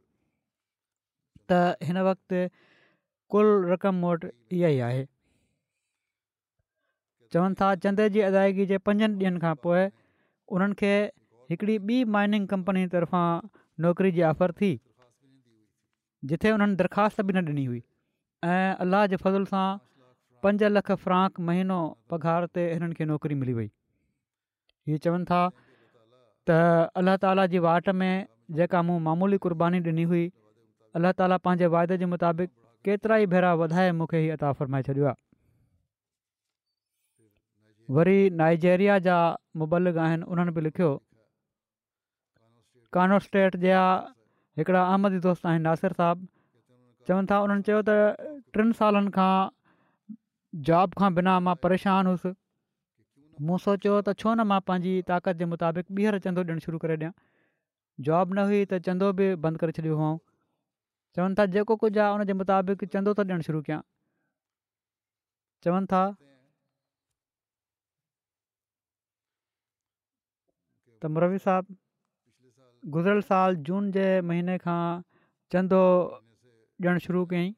[1.53, 2.43] त हिन वक़्ति
[3.37, 5.03] कुल रक़म मूं वटि इहा ई आहे
[7.33, 9.89] चवनि था चंदे जी अदायगी जे पंजनि ॾींहंनि खां पोइ
[10.57, 10.95] उन्हनि खे
[11.51, 13.23] हिकिड़ी ॿी माइनिंग कंपनी तर्फ़ां
[13.85, 14.69] नौकिरी जी ऑफर थी
[16.33, 17.83] जिथे हुननि दरख़्वास्त बि न ॾिनी हुई
[18.51, 19.63] ऐं अलाह जे फज़ुल सां
[20.47, 21.79] पंज लख फ्रांक महीनो
[22.13, 23.67] पघार ते हिननि खे नौकिरी मिली वई
[24.93, 25.41] हीअ चवनि था
[26.51, 26.61] त
[27.03, 28.13] अल्ला ताला जी वाट में
[28.61, 30.23] जेका मूं मामूली कुर्बानी ॾिनी हुई
[31.01, 32.53] अल्ला ताला पंहिंजे वाइदे जे मुताबिक़
[32.91, 35.23] केतिरा ई भेरा वधाए मूंखे हीअ फरमाए छॾियो आहे
[38.01, 39.21] वरी नाइजेरिया जा
[39.65, 40.93] मुबलिक आहिनि उन्हनि बि लिखियो
[42.94, 43.74] कानो स्टेट जा
[44.59, 46.26] हिकिड़ा अहमदी दोस्त आहिनि नासिर साहिबु
[47.09, 47.90] चवनि था उन्हनि चयो त
[48.57, 49.35] टिनि सालनि खां
[50.68, 52.33] जॉब खां बिना मां परेशान हुअसि
[53.50, 56.96] मूं सोचियो त छो न मां पंहिंजी ताक़त जे मुताबिक़ ॿीहर चंदो ॾियणु शुरू करे
[57.03, 57.12] ॾियां
[58.09, 60.11] जॉब न हुई त चंदो बि बंदि करे छॾियो हुओ
[61.18, 63.81] चवनि था जेको कुझु आहे उनजे मुताबिक़ चंदो थो ॾियणु शुरू कया
[65.68, 66.03] चवनि था
[71.00, 71.74] त मुरवी साहबु
[72.88, 74.83] गुज़िरियल साल जून जे महीने खां
[75.53, 75.79] चंदो
[76.83, 77.51] ॾियणु शुरू कयईं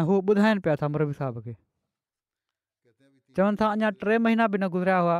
[0.00, 1.54] ऐं हू ॿुधाइनि पिया था मरवी साहब खे
[3.36, 5.16] चवनि था अञा टे महीना बि न गुज़रिया हुआ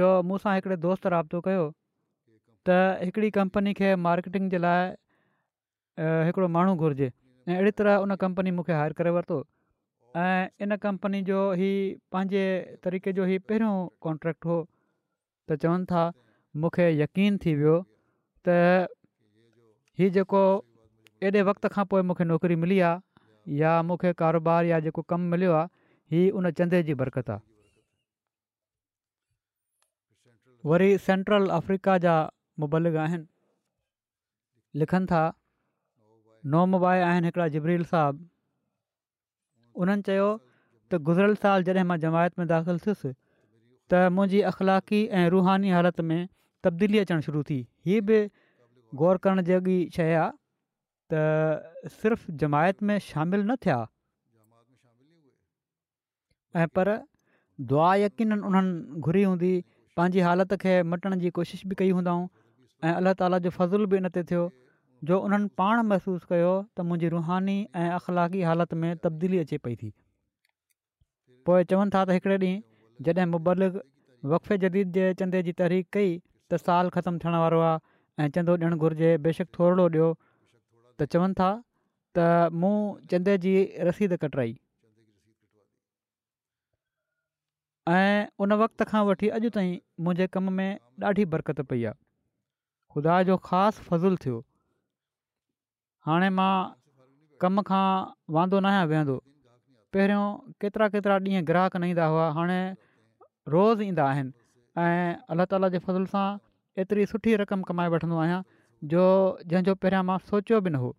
[0.00, 1.64] जो मूंसां हिकिड़े दोस्त राबितो कयो
[2.68, 4.88] त हिकिड़ी कंपनी खे मार्केटिंग जे लाइ
[6.30, 7.10] हिकिड़ो माण्हू घुरिजे
[7.48, 9.42] ऐं अहिड़ी तरह उन कंपनी मूंखे हायर करे वरितो
[10.28, 11.74] ऐं इन कंपनी जो ई
[12.12, 12.44] पंहिंजे
[12.84, 13.74] तरीक़े जो ई पहिरियों
[14.06, 14.62] कॉन्ट्रेक्ट हुओ
[15.50, 16.08] त चवनि था
[16.56, 17.74] मूंखे यकीन थी वियो
[18.48, 18.88] त
[19.98, 20.42] हीउ जेको
[21.28, 25.52] एॾे वक़्त खां पोइ मूंखे नौकिरी मिली आहे या मूंखे कारोबार या जेको कमु मिलियो
[25.60, 27.46] आहे हीअ उन चंदे जी बरकत आहे
[30.72, 32.14] वरी सेंट्रल अफ्रीका जा
[32.64, 33.26] मुबलिक आहिनि
[34.80, 35.22] लिखनि था
[36.54, 38.26] नॉम बाए आहिनि हिकिड़ा जिबरील साहब
[39.84, 43.12] उन्हनि चयो त गुज़िरियल साल जॾहिं मां जमायत में दाख़िलु थियुसि
[43.90, 46.20] त मुंहिंजी अख़लाक़ी ऐं रुहानी हालति में
[46.68, 47.56] तब्दीली अचणु शुरू थी
[47.88, 48.16] हीअ बि
[49.02, 50.30] ग़ौर करण जेगी शइ आहे
[51.12, 53.76] त सिर्फ़ु जमायत में शामिलु न थिया
[56.62, 56.88] ऐं पर
[57.72, 59.54] दुआ यकीन उन्हनि घुरी हूंदी
[59.96, 62.26] पंहिंजी हालति खे मटण जी कोशिशि बि कई हूंदाऊं
[62.90, 64.44] ऐं अलाह ताला जो फज़ुल बि इन ते थियो
[65.10, 69.76] जो उन्हनि पाण महसूसु कयो त मुंहिंजी रुहानी ऐं अख़लाकी हालति में तब्दीली अचे पई
[69.84, 69.90] थी
[71.48, 73.82] पोइ चवनि था त हिकिड़े ॾींहुं जॾहिं मुबलग
[74.32, 76.16] वक़फ़े जदीद जे चंदे जी तहरीक कई
[76.52, 77.76] त साल ख़तमु थियण वारो आहे
[78.24, 80.06] ऐं चंदो ॾियणु घुरिजे बेशक थोरो ॾियो
[80.98, 81.48] त चवनि था
[82.18, 82.74] त मूं
[83.12, 83.52] चंदे जी
[83.88, 84.54] रसीद कटराई
[87.96, 90.70] ऐं उन वक़्त खां वठी अॼु ताईं मुंहिंजे कम में
[91.10, 92.00] ॾाढी बरक़त पई आहे
[92.94, 94.40] ख़ुदा जो ख़ासि फज़लु थियो
[96.08, 96.52] हाणे मां
[97.44, 97.86] कम खां
[98.38, 99.16] वांदो न आहियां विहंदो
[99.96, 100.26] पहिरियों
[100.62, 102.60] केतिरा केतिरा ॾींहं ग्राहक न ईंदा हुआ हाणे
[103.56, 104.37] रोज़ ईंदा आहिनि
[104.78, 106.24] ऐं अलाह ताला जे फज़ुल सां
[106.82, 108.36] एतिरी सुठी रक़म कमाए वठंदो आहियां
[108.92, 109.06] जो
[109.52, 110.90] जंहिंजो पहिरियां मां सोचियो बि न हुओ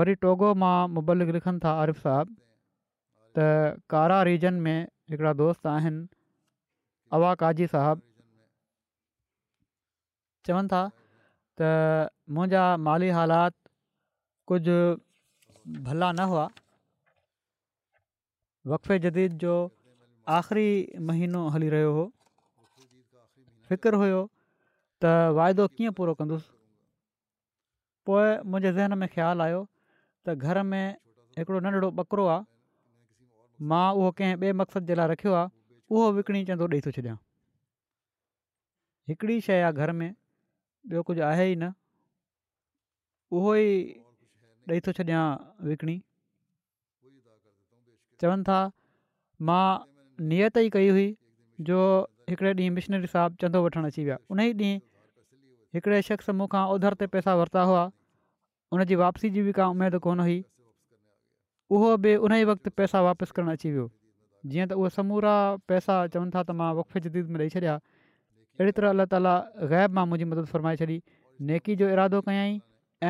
[0.00, 2.36] वरी टोगो मां मुबलिक लिखनि था आरिफ़ साहबु
[3.38, 3.46] त
[3.94, 4.78] कारा रीजन में
[5.12, 6.04] हिकिड़ा दोस्त आहिनि
[7.18, 8.06] अवा काजी साहबु
[10.50, 10.84] चवनि था
[11.62, 13.56] त मुंहिंजा माली हालात
[14.52, 14.78] कुझु
[15.90, 16.46] भला न हुआ
[18.70, 19.56] वक़फ़े जदीद जो
[20.28, 22.04] आख़िरी महीनो हली रहियो हो,
[23.68, 24.22] फिकर हुओ
[25.04, 26.50] त वाइदो कीअं पूरो कंदुसि
[28.06, 29.60] पोइ मुंहिंजे ज़हन में ख़्यालु आयो
[30.26, 30.96] त घर में
[31.38, 32.44] हिकिड़ो नंढिड़ो बकिरो आहे
[33.70, 35.48] मां उहो कंहिं ॿिए मक़सदु जे लाइ रखियो आहे
[35.94, 37.16] उहो विकिणी चवंदो ॾेई थो छॾियां
[39.08, 40.08] हिकिड़ी शइ आहे घर में
[40.90, 41.72] ॿियो कुझु आहे ई न
[43.36, 43.70] उहो ई
[44.74, 45.24] ॾेई थो छॾियां
[45.70, 45.96] विकिणी
[48.20, 48.58] चवनि था
[49.48, 49.64] मां
[50.20, 51.08] नियत ई कई हुई
[51.70, 51.78] जो
[52.30, 54.78] हिकिड़े ॾींहुं मिशनरी साहिबु चंदो वठणु अची विया उन ई ॾींहुं
[55.74, 57.82] हिकिड़े शख़्स मूंखां ओधर ते पैसा वरिता हुआ
[58.72, 60.38] उन जी वापसी जी बि का उमेदु कोन हुई
[61.76, 63.84] उहो बि उन ई वक़्तु पैसा वापसि करणु अची वियो
[64.54, 65.34] जीअं त उहे समूरा
[65.68, 69.36] पैसा चवनि था त मां वक़ जदीद में ॾेई छॾिया अहिड़ी तरह अलाह ताला
[69.76, 70.98] ग़ैब मां मुंहिंजी मदद फरमाए छॾी
[71.52, 72.58] नेकी जो इरादो कयाई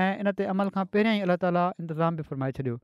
[0.02, 2.78] ऐं इन ते अमल खां पहिरियां ई अला ताला इंतिज़ाम बि फ़रमाए छॾियो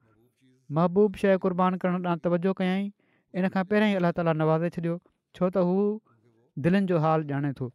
[0.78, 2.56] महबूबु शइ कुर्बान करण ॾांहुं तवजो
[3.40, 4.94] इन खां पहिरियों ई अला ताला नवाज़े छॾियो
[5.38, 5.76] छो त हू
[6.64, 7.68] दिलनि जो हाल ॼाणे थो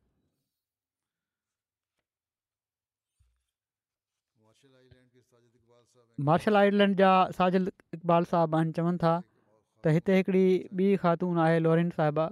[6.27, 7.67] मार्शल आइलैंड जा साजिल
[7.97, 10.45] इक़बाल साहिब आहिनि चवनि था त हिते हिकिड़ी
[10.81, 12.25] ॿी ख़ातून आहे लोरिन साहिबा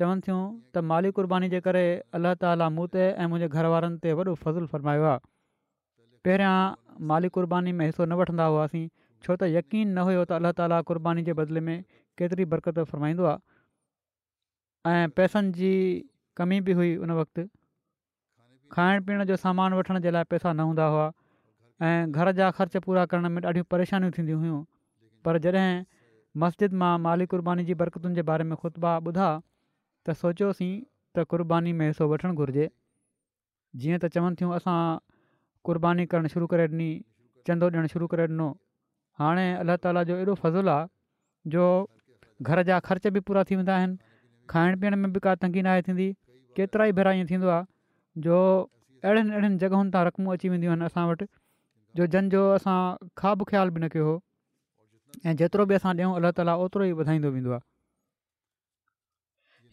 [0.00, 1.84] चवनि थियूं त माली क़ुर्बानी जे करे
[2.20, 5.26] अलाह ताला मूं ते ऐं मुंहिंजे घर वारनि ते वॾो फज़ुलु फरमायो आहे
[6.28, 6.56] पहिरियां
[7.12, 8.84] माली क़ुर्बानी में हिसो न वठंदा हुआसीं
[9.24, 11.76] छो त यकीन न हुयो त अलाह ताली क़ुर्बानी जे बदिले में
[12.20, 15.70] केतिरी बरक़त फ़रमाईंदो आहे ऐं पैसनि जी
[16.40, 17.44] कमी बि हुई उन वक़्तु
[18.74, 21.06] खाइण पीअण जो सामान वठण जे लाइ पैसा न हूंदा हुआ
[21.88, 24.58] ऐं घर जा ख़र्च पूरा करण में ॾाढियूं परेशानियूं थींदियूं हुयूं
[25.24, 25.66] पर जॾहिं
[26.44, 29.28] मस्जिद मां माली क़ुर्बानी जी बरक़तुनि जे बारे में ख़ुतबा ॿुधा
[30.06, 30.72] त सोचियोसीं
[31.16, 32.68] त क़ुर्बानी में हिसो वठणु घुर्जे
[33.82, 34.76] जीअं त चवनि थियूं असां
[35.68, 36.90] क़ुर्बानी करणु शुरू करे ॾिनी
[37.50, 38.48] चंदो ॾियणु शुरू करे ॾिनो
[39.18, 41.64] हाणे अलाह ताला जो एॾो फ़ज़ुलु आहे जो
[42.42, 43.96] घर जा ख़र्च बि पूरा थी वेंदा आहिनि
[44.50, 46.08] खाइण पीअण में बि का तंगी नाहे थींदी
[46.56, 47.50] केतिरा ई बहिरा ईअं थींदो
[48.26, 48.38] जो
[49.04, 51.26] अहिड़नि अहिड़नि जॻहियुनि तां रक़मूं अची वेंदियूं आहिनि असां वटि
[52.00, 52.78] जो जंहिंजो असां
[53.22, 54.14] ख़ाब ख़्यालु बि न कयो हो
[55.30, 57.62] ऐं जेतिरो बि असां ॾियूं अलाह ताला ओतिरो ई वधाईंदो वेंदो आहे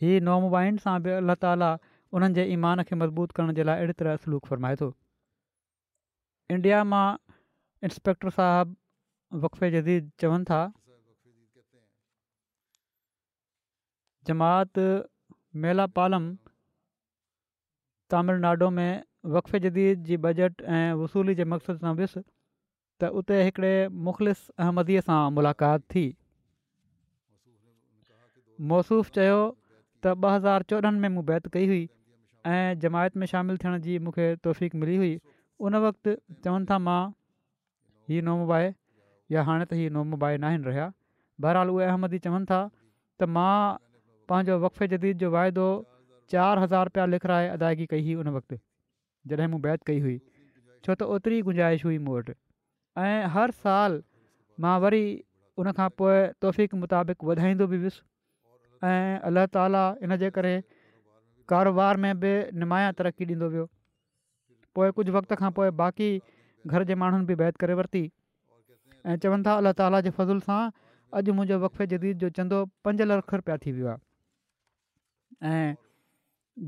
[0.06, 1.72] हीअ नुबाइन सां बि अलाह ताला
[2.20, 4.92] उन्हनि जे ईमान खे मज़बूत करण जे लाइ अहिड़ी तरह सलूक फ़रमाए थो
[6.58, 7.08] इंडिया मां
[7.90, 8.36] इंस्पेक्टर
[9.34, 10.56] वक़फ़े जदीद चवनि था
[14.28, 14.80] जमात
[15.66, 16.26] मेलापालम
[18.10, 19.02] तमिलनाडु में
[19.36, 22.22] वक़फ़े जदीद जी बजट ऐं वसूली जे मक़सद सां वियुसि
[23.02, 23.74] त उते हिकिड़े
[24.10, 26.04] मुख़लिस अहमदीअ सां मुलाक़ात थी
[28.74, 29.40] मौसूफ़ चयो
[30.04, 31.84] त ॿ हज़ार चोॾहनि में मूं बैत कई हुई
[32.58, 35.14] ऐं जमायत में शामिलु थियण जी मूंखे तोफ़ीक़ मिली हुई
[35.68, 36.14] उन वक़्त
[36.44, 37.00] चवनि था मां
[38.10, 38.70] हीउ आहे
[39.34, 40.88] یا ہاں تو یہ نو موبائل نہیں ریا
[41.44, 42.62] بہرحال وہ احمد ہی چون تھا
[44.64, 45.60] وقفے جدید وائد
[46.32, 48.38] چار ہزار روپیہ لکھائے ادائیگی کئی ہوئی ان
[49.32, 50.18] جدید بیت کئی ہوئی
[50.86, 52.30] چو تو اوتری گنجائش ہوئی موٹ
[53.34, 54.00] ہر سال
[54.66, 55.02] میں
[55.58, 55.72] ان
[56.42, 57.80] توفیق مطابق وائی بھی
[58.84, 60.60] ہوا تعالیٰ ان کے
[61.52, 63.36] کاروبار میں بھی نمایاں ترقی ڈی
[64.96, 65.34] کچھ وقت
[65.84, 66.18] باقی
[66.72, 68.08] گھر کے میت کرتی
[69.10, 70.60] ऐं चवनि था अलाह ताला जे फज़ुल सां
[71.20, 73.90] अॼु मुंहिंजो वक़फ़े जदीद जो चंदो पंज लख रुपया थी वियो
[75.50, 75.64] आहे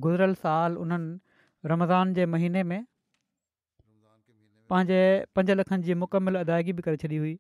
[0.06, 2.80] गुज़िरियल साल उन्हनि रमज़ान जे महीने में
[4.74, 5.00] पंहिंजे
[5.36, 7.36] पंज लखनि जी मुकमिल अदायगी बि करे छॾी हुई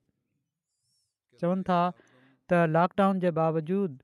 [1.41, 1.81] चवनि था
[2.53, 3.99] त लॉकडाउन जे बावजूदि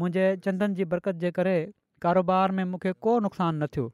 [0.00, 1.56] मुंहिंजे चंदनि जी बरक़त जे करे
[2.02, 3.92] कारोबार में मूंखे को नुक़सान न थियो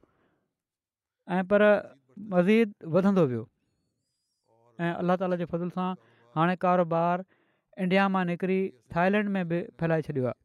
[1.38, 1.62] ऐं पर
[2.34, 3.48] मज़ीद वधंदो वियो
[4.86, 5.86] ऐं अलाह ताला जे फज़ल सां
[6.38, 7.24] हाणे कारोबार
[7.84, 8.58] इंडिया मां निकिरी
[8.94, 10.38] थाईलैंड में बि फैलाए छॾियो आहे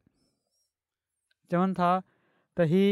[1.54, 2.84] चवनि था त इहे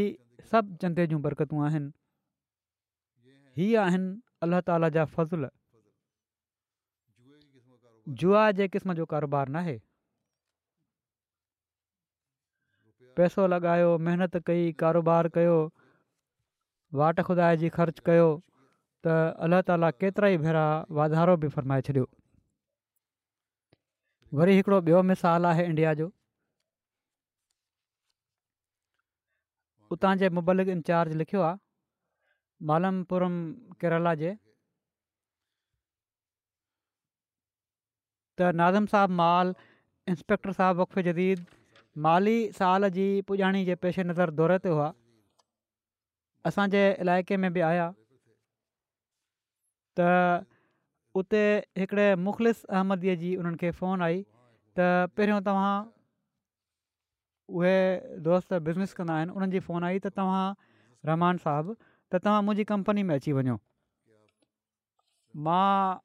[0.53, 4.13] सभु चंदे जूं बरकतूं आहिनि ही आहिनि
[4.47, 5.49] अलाह ताला जा फज़ल
[8.21, 9.75] जुआ जे क़िस्म जो कारोबारु नाहे
[13.19, 15.57] पैसो लॻायो महिनत कई कारोबार कयो
[17.01, 18.25] वाट खुदाइ जी ख़र्चु कयो
[19.05, 19.07] त
[19.43, 20.65] अल्ला ताला केतिरा ई भेरा
[20.97, 22.05] वाधारो बि फरमाए छॾियो
[24.39, 26.05] वरी हिकिड़ो ॿियो मिसाल आहे इंडिया जो
[29.95, 31.59] उतां जे मुबलिक इंचार्ज लिखियो आहे
[32.69, 33.35] मालमपुरम
[33.83, 34.31] केरला जे
[38.37, 39.53] त नाज़म साहब माल
[40.13, 41.43] इंस्पेक्टर साहिबु वकफ़े जदीद
[42.07, 44.89] माली साल जी पुॼाणी जे पेशे नज़र दौरे ते हुआ
[46.51, 47.91] असांजे इलाइक़े में बि आया
[49.99, 50.45] त
[51.21, 51.41] उते
[51.77, 54.15] हिकिड़े मुखलिस अहमदीअ जी उन्हनि खे फ़ोन आई
[54.77, 55.73] त पहिरियों तव्हां
[57.59, 57.75] उहे
[58.27, 60.47] दोस्त बिज़नेस कंदा आहिनि उन्हनि जी फोन आई त तव्हां
[61.09, 63.57] रहमान साहबु त तव्हां मुंहिंजी कंपनी में अची वञो
[65.47, 65.97] मां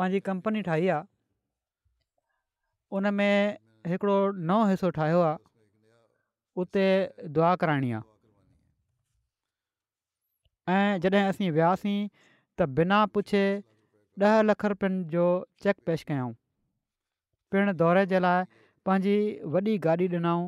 [0.00, 1.10] पंहिंजी कंपनी ठाही आहे
[3.00, 3.58] उन में
[3.94, 4.18] हिकिड़ो
[4.52, 5.38] नओं हिसो ठाहियो आहे
[6.64, 6.84] उते
[7.38, 8.10] दुआ कराइणी आहे
[10.72, 11.98] ऐं जॾहिं असीं वियासीं
[12.58, 13.42] त बिना पुछे
[14.30, 15.24] ॾह लख रुपियनि जो
[15.64, 16.32] चेक पेश कयऊं
[17.54, 18.44] पिणु दौरे जे लाइ
[18.88, 19.14] पंहिंजी
[19.54, 20.42] वॾी गाॾी ॾिनऊं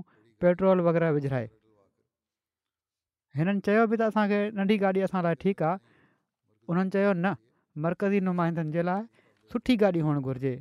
[0.44, 1.46] पेट्रोल वग़ैरह विझाए
[3.40, 5.82] हिननि चयो बि त असांखे नंढी गाॾी असां लाइ ठीकु आहे
[6.72, 7.32] उन्हनि चयो न
[7.86, 9.08] मर्कज़ी नुमाइंदनि जे लाइ
[9.52, 10.54] सुठी गाॾी हुअणु घुरिजे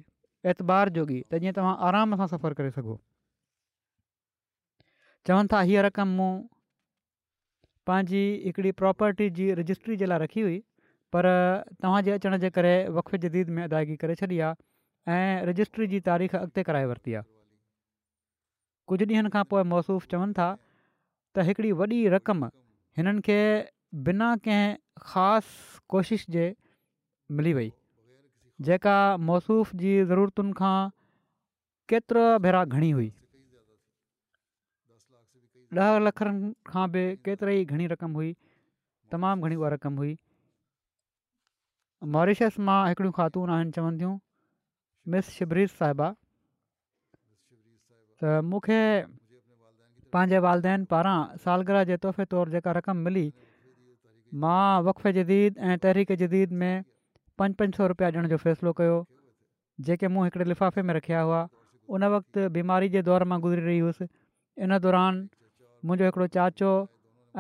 [0.52, 2.96] ऐतबार जोगी त जीअं तव्हां आराम सां सफ़र करे सघो
[5.28, 6.32] चवनि था हीअ रक़म मूं
[7.90, 10.60] पंहिंजी हिकिड़ी प्रॉपर्टी जी रजिस्ट्री जे लाइ रखी हुई
[11.14, 11.26] पर
[11.84, 16.36] तव्हांजे अचण जे करे वफ़ जदीद में अदायगी करे छॾी आहे ऐं रजिस्ट्री जी तारीख़
[16.38, 17.30] अॻिते कराए वरिती आहे
[18.92, 20.48] कुझु ॾींहनि खां पोइ मौसूफ़ चवनि था
[21.36, 22.42] त हिकिड़ी वॾी रक़म
[22.98, 23.38] हिननि खे
[24.10, 26.46] बिना कंहिं ख़ासि कोशिश जे
[27.38, 27.70] मिली वई
[28.70, 28.96] जेका
[29.30, 30.76] मौसूफ़ जी ज़रूरतुनि खां
[31.94, 33.12] केतिरो भेरा घणी हुई
[35.86, 38.34] ॾह लखनि खां बि केतिरा ई घणी रक़म हुई
[39.14, 40.14] तमामु घणी उहा रक़म हुई
[42.12, 44.18] मॉरिशस मां हिकिड़ियूं ख़ातून आहिनि चवनि थियूं
[45.14, 46.08] मिस शिबरीज साहिबा
[48.24, 48.80] त मूंखे
[50.16, 53.24] पंहिंजे वालदेन पारां सालगिरह जे तोहफ़े तौरु जेका रक़म मिली
[54.46, 56.84] मां वक़े जदीद ऐं तहरीक जदीद में
[57.42, 59.00] पंज पंज सौ रुपया ॾियण जो फ़ैसिलो कयो
[59.90, 61.42] जेके मूं हिकिड़े लिफ़ाफ़े में रखिया हुआ
[61.96, 64.08] उन वक़्तु बीमारी जे दौर मां गुज़री रही हुअसि
[64.68, 65.26] इन दौरान
[65.88, 66.74] मुंहिंजो हिकिड़ो चाचो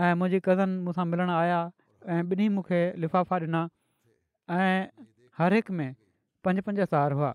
[0.08, 1.62] ऐं मुंहिंजी कज़न मूंसां मिलणु आया
[2.08, 3.68] ऐं ॿिन्ही मूंखे लिफ़ाफ़ा ॾिना
[4.50, 4.86] ऐं
[5.38, 5.96] हर हिक में
[6.44, 7.34] पंज पंज सार हुआ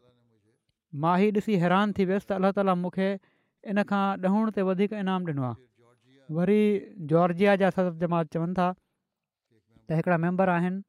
[1.04, 3.08] मां हीउ ॾिसी हैरान थी वियसि त अल्ला ताला मूंखे
[3.72, 6.58] इन खां ॾहण ते वधीक इनाम ॾिनो आहे वरी
[7.12, 10.82] जॉर्जिया जा सद जमात चवनि था त हिकिड़ा मैंबर आहिनि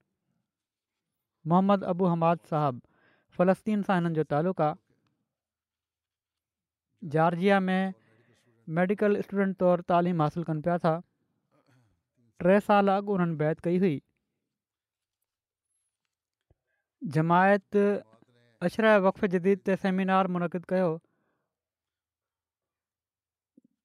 [1.54, 4.78] मुहम्मद अबू हमाद साहबु फ़लस्तीन सां हिननि जो तालुक़ु आहे
[7.18, 7.96] जॉर्जिया में
[8.80, 10.94] मेडिकल स्टूडेंट तौरु तालिम हासिलु कनि पिया था
[12.46, 13.98] टे साल अॻु हुननि बैत कई हुई
[17.08, 17.76] जमायत
[18.68, 20.88] अशर वक़्फ़ जदीद ते सेमिनार मुनक़िद कयो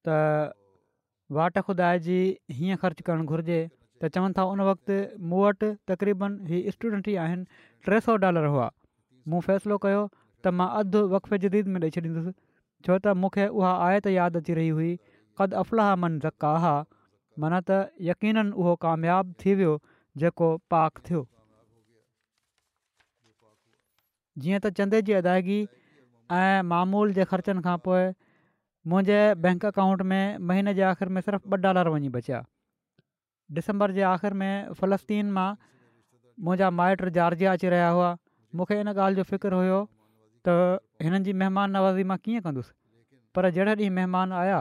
[0.07, 0.17] त
[1.37, 2.17] वाट ख़ुदा जी
[2.57, 3.59] हीअं ख़र्चु करणु घुर्जे
[4.01, 4.97] त चवनि था उन वक़्तु
[5.31, 7.45] मूं वटि तक़रीबन हीउ स्टूडेंट ई आहिनि
[7.89, 8.69] टे सौ डॉलर हुआ
[9.33, 10.01] मूं फ़ैसिलो कयो
[10.45, 12.33] त मां अधु वक़ जदीद में ॾेई छॾींदुसि
[12.85, 14.91] छो त मूंखे उहा आयत यादि अची रही हुई
[15.39, 16.73] क़द अफ़लाह मन ज़ा हा
[17.45, 19.75] माना त यक़ीन उहो कामियाबु थी वियो
[20.25, 21.23] जेको पाक थियो
[24.43, 25.57] जीअं त चंदे जी अदायगी
[26.37, 28.03] ऐं मामूल जे ख़र्चनि खां पोइ
[28.93, 32.39] मुंहिंजे बैंक अकाउंट में महीने जे आख़िर में सिर्फ़ु ॿ डॉलर वञी बचिया
[33.59, 35.47] डिसंबर जे आख़िर में फ़लस्तीन मां
[36.47, 38.09] मुंहिंजा माइट जॉर्जिया अची रहिया हुआ
[38.59, 39.79] मूंखे इन ॻाल्हि जो फ़िक्रु हुयो
[40.49, 40.57] त
[41.07, 42.79] हिननि जी महिमान नवाज़ी मां कीअं कंदुसि
[43.37, 44.59] पर जहिड़े ॾींहुं महिमान आया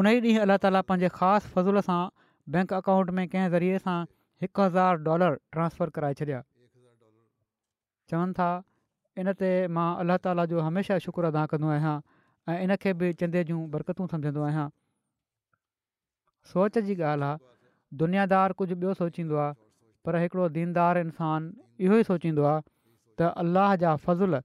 [0.00, 2.00] उन ई ॾींहुं अलाह ताला पंहिंजे ख़ासि फज़ूल सां
[2.56, 3.98] बैंक अकाउंट में कंहिं ज़रिए सां
[4.44, 6.42] हिकु हज़ार डॉलर ट्रांसफर कराए छॾिया
[8.12, 8.48] चवनि था
[9.22, 11.96] इन ते मां अलाह ताला जो हमेशह शुक्र अदा कंदो आहियां
[12.50, 14.66] ऐं इन खे बि चंदे जूं बरकतू सम्झंदो आहियां
[16.52, 17.50] सोच जी ॻाल्हि आहे
[18.02, 19.58] दुनियादार कुझु ॿियो सोचींदो आहे
[20.06, 21.52] पर हिकिड़ो दीनदार इंसानु
[21.86, 22.62] इहो ई सोचींदो आहे
[23.20, 24.40] त अल्लाह जा फ़ज़ुल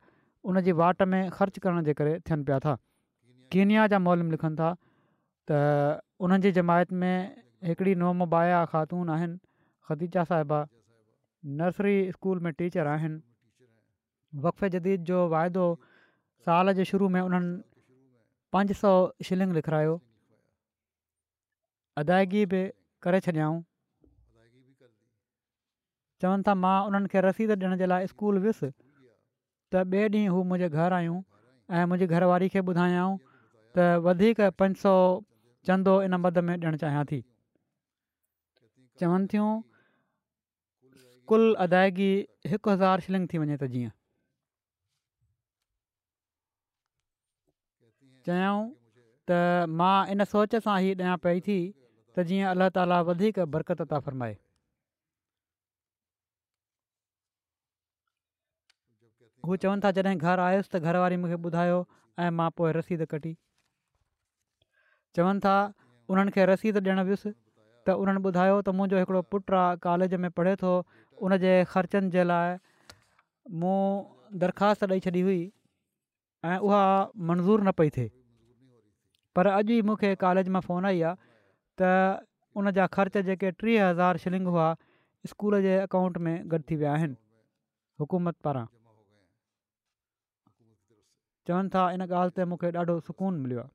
[0.52, 2.76] उन जी वाट में ख़र्च करण जे करे थियनि पिया था
[3.56, 4.70] कीनिया जा मोलम लिखनि था
[5.52, 5.60] त
[6.28, 7.14] उन्हनि जी जमायत में
[7.72, 9.40] हिकिड़ी नोम बाया ख़ातून आहिनि
[9.90, 10.62] ख़दीजा साहिबा
[11.64, 13.18] नर्सरी स्कूल में टीचर आहिनि
[14.36, 15.68] वक़फ़े जदीद जो वाइदो
[16.46, 17.62] साल जे शुरू में उन्हनि
[18.54, 18.92] पंज सौ
[19.26, 20.02] शिलिंग लिखायो
[21.98, 22.62] अदायगी बि
[23.04, 23.62] करे छॾियाऊं
[26.22, 28.70] चवनि था मां उन्हनि खे रसीद ॾियण जे लाइ स्कूल वियुसि
[29.72, 31.22] त ॿिए ॾींहुं हू मुंहिंजे घर आयूं
[31.80, 33.18] ऐं मुंहिंजी घरवारी खे ॿुधायऊं
[33.78, 34.94] त वधीक पंज सौ
[35.70, 37.24] चंदो इन मद में ॾियणु चाहियां थी
[39.00, 39.50] चवनि थियूं
[41.30, 42.12] कुल अदायगी
[42.54, 43.97] हिकु हज़ार शिलिंग थी वञे त जीअं
[48.28, 48.64] चयाऊं
[49.30, 49.38] त
[49.82, 54.00] मां इन सोच सां ई ॾियां पई थी त जीअं अलाह ताला वधीक बरक़त था
[54.08, 54.36] फ़रमाए
[59.50, 61.80] हू चवनि था जॾहिं घरु आयुसि त घरवारी मूंखे ॿुधायो
[62.26, 63.34] ऐं मां पोइ रसीद कटी
[65.20, 65.56] चवनि था
[66.14, 67.32] उन्हनि खे रसीद ॾियणु वियुसि
[67.88, 70.72] त उन्हनि ॿुधायो त मुंहिंजो हिकिड़ो पुटु आहे कॉलेज में पढ़े थो
[71.28, 72.58] उन जे ख़र्चनि जे लाइ
[73.62, 73.78] मूं
[74.44, 75.42] दरख़्वास्त ॾेई छॾी हुई
[76.48, 76.82] ऐं उहा
[77.32, 78.12] मंज़ूरु न पई थिए
[79.38, 81.16] पर अॼु ई मूंखे कॉलेज मां फ़ोन आई आहे
[81.82, 84.68] त जा ख़र्च जेके टीह हज़ार शिलिंग हुआ
[85.34, 87.16] स्कूल जे अकाउंट में गॾु थी विया आहिनि
[88.04, 88.64] हुकूमत पारां
[91.50, 93.68] चवनि था इन ॻाल्हि ते मूंखे ॾाढो सुकून मिलियो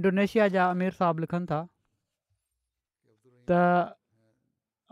[0.00, 1.60] इंडोनेशिया जा अमीर साहब लिखनि था
[3.50, 3.60] त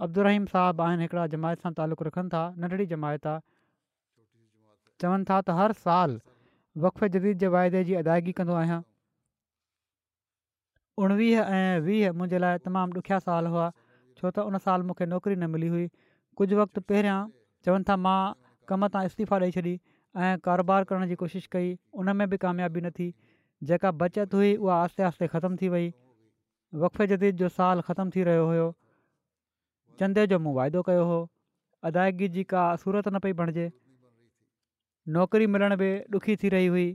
[0.04, 3.52] अब्दुर रहीम साहबु आहिनि हिकिड़ा जमायत सां तालुक़ रखनि था नंढड़ी जमायत आहे
[5.04, 6.14] चवनि था त हर साल
[6.84, 8.78] वक़फ़े जदीद जे वाइदे जी अदायगी कंदो आहियां
[11.06, 13.66] उणिवीह ऐं वीह मुंहिंजे लाइ तमामु ॾुखिया साल हुआ
[14.20, 15.84] छो त उन साल मूंखे नौकिरी न मिली हुई
[16.40, 17.18] कुझु वक़्तु पहिरियां
[17.68, 18.20] चवनि था मां
[18.72, 19.74] कम तां इस्तीफ़ा ॾेई छॾी
[20.24, 21.70] ऐं कारोबार करण जी कोशिशि कई
[22.02, 23.08] उन में बि कामयाबी न थी
[23.72, 25.86] जेका बचति हुई उहा आस्ते आस्ते ख़तमु थी वई
[26.86, 28.66] वक़े जदीद जो साल ख़तम थी रहियो हुयो
[30.02, 31.22] चंदे जो मूं वाइदो कयो हुओ
[31.92, 33.66] अदायगी जी का सूरत न पई बणिजे
[35.12, 36.86] नौकिरी मिलण बि ॾुखी थी रही हुई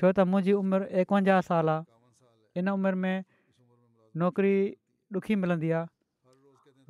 [0.00, 3.24] छो त मुंहिंजी उमिरि एकवंजाहु साल आहे इन उमिरि में
[4.22, 4.54] नौकिरी
[5.18, 5.86] ॾुखी मिलंदी आहे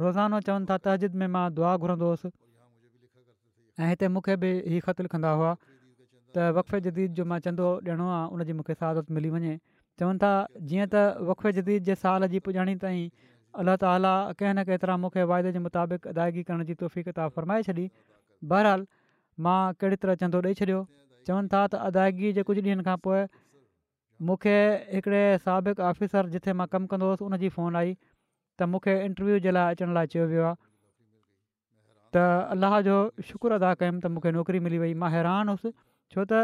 [0.04, 2.30] रोज़ानो चवनि था तहजिद में मां दुआ घुरंदो हुउसि
[3.80, 8.08] ऐं हिते मूंखे बि इहे ख़तलु कंदा हुआ त वफ़े जदीद जो मां चंदो ॾियणो
[8.16, 9.54] आहे उनजी मूंखे सादत मिली वञे
[10.00, 10.32] चवनि था
[10.68, 13.08] जीअं त वक़फ़े जदीद जे साल जी पुॼाणी ताईं
[13.62, 17.32] अलाह ताला कंहिं न कंहिं तरह मूंखे वाइदे जे मुताबिक़ अदायगी करण जी तौफ़ तव्हां
[17.38, 17.86] फ़रमाए छॾी
[18.52, 18.86] बहरहाल
[19.44, 20.76] मां कहिड़ी तरह चंदो ॾेई छॾियो
[21.28, 23.24] चवनि था त अदायगी जे कुझु ॾींहंनि खां पोइ
[24.28, 24.52] मूंखे
[24.96, 29.54] हिकिड़े साबिक़ु ऑफिसर जिथे मां कमु कंदो हुउसि उनजी फ़ोन आई त मूंखे इंटरव्यू जे
[29.56, 30.56] लाइ अचण लाइ चयो वियो आहे
[32.16, 32.24] त
[32.56, 32.96] अलाह जो
[33.32, 35.74] शुक्र अदा कयुमि त मूंखे नौकिरी मिली वई मां हैरान हुउसि
[36.16, 36.42] छो त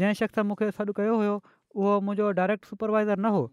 [0.00, 1.36] जंहिं शख़्स मूंखे सॾु कयो हुयो
[1.82, 3.44] उहो मुंहिंजो डायरेक्ट सुपरवाइज़र न हो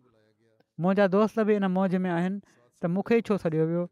[0.85, 3.85] मुंहिंजा दोस्त बि इन मौज में आहिनि त मूंखे ई छो सॾियो वियो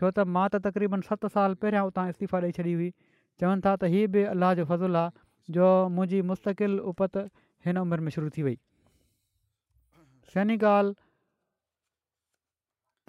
[0.00, 2.92] छो त मां त तक़रीबनि सत साल पहिरियां उतां इस्तीफ़ा ॾेई छॾी हुई
[3.40, 7.16] चवनि था त हीअ बि अलाह जो फज़ुलु आहे जो मुंहिंजी मुस्तक़िल उपत
[7.66, 8.56] हिन उमिरि में शुरू थी वई
[10.34, 10.94] सहिनी ॻाल्हि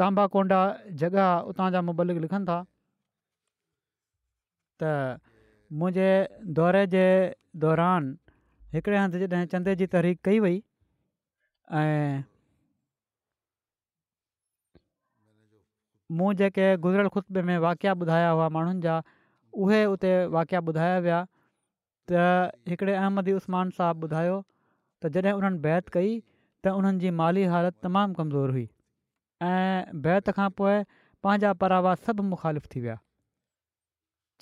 [0.01, 0.61] तांबाकोंडा
[1.01, 1.19] जॻह
[1.53, 2.57] उतां जा मुबलिक लिखनि था
[4.83, 4.91] त
[5.81, 6.11] मुंहिंजे
[6.59, 7.05] दौरे जे
[7.65, 8.15] दौरान
[8.73, 10.61] हिकिड़े हंधि जॾहिं चंदे जी तहरीक कई वई
[11.81, 12.23] ऐं
[16.17, 18.99] मूं जेके गुज़रियल खुतबे में वाकिया ॿुधाया हुआ माण्हुनि जा
[19.57, 21.19] उहे उते वाक़िया ॿुधाया विया
[22.11, 24.35] त हिकिड़े अहमदी उस्मान साहबु ॿुधायो
[25.03, 26.11] त जॾहिं उन्हनि बैत कई
[26.63, 28.67] त उन्हनि माली हालति तमामु कमज़ोरु हुई
[29.49, 30.75] ऐं बैत खां पोइ
[31.23, 32.97] पंहिंजा परावा सभु मुख़ालिफ़ थी विया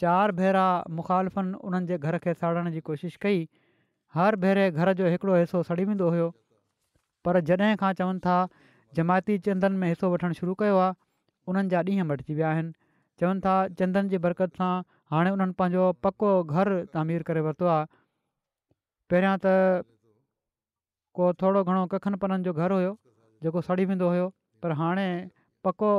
[0.03, 0.65] चारि भेरा
[0.99, 3.47] मुखालिफ़नि उन्हनि जे घर खे साड़ण जी कोशिशि कई
[4.17, 6.29] हर भेरे घर जो हिकिड़ो हिसो सड़ी वेंदो हुयो
[7.25, 8.37] पर जॾहिं खां चवनि था
[8.99, 10.95] जमायती चंदनि में हिसो वठणु शुरू कयो आहे
[11.51, 12.71] उन्हनि जा ॾींहं मटिजी विया आहिनि
[13.21, 14.71] चवनि था चंदनि जी बरक़त सां
[15.13, 17.85] हाणे उन्हनि पंहिंजो पको घरु तामीर करे वरितो आहे
[19.13, 19.83] पहिरियां त
[21.19, 22.93] को थोरो घणो कखनि पननि जो घरु हुयो
[23.47, 24.25] जेको सड़ी वेंदो हुयो
[24.65, 25.05] पर हाणे
[25.67, 25.91] पको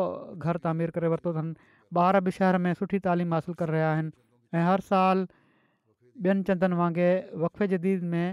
[0.46, 1.70] घरु तामीर करे वरितो अथनि
[2.04, 5.24] ॿार बि शहर में सुठी तइलीम हासिलु करे रहिया आहिनि हर साल
[6.28, 8.24] ॿियनि चंदनि वांगुरु वक़फ़े जदीद में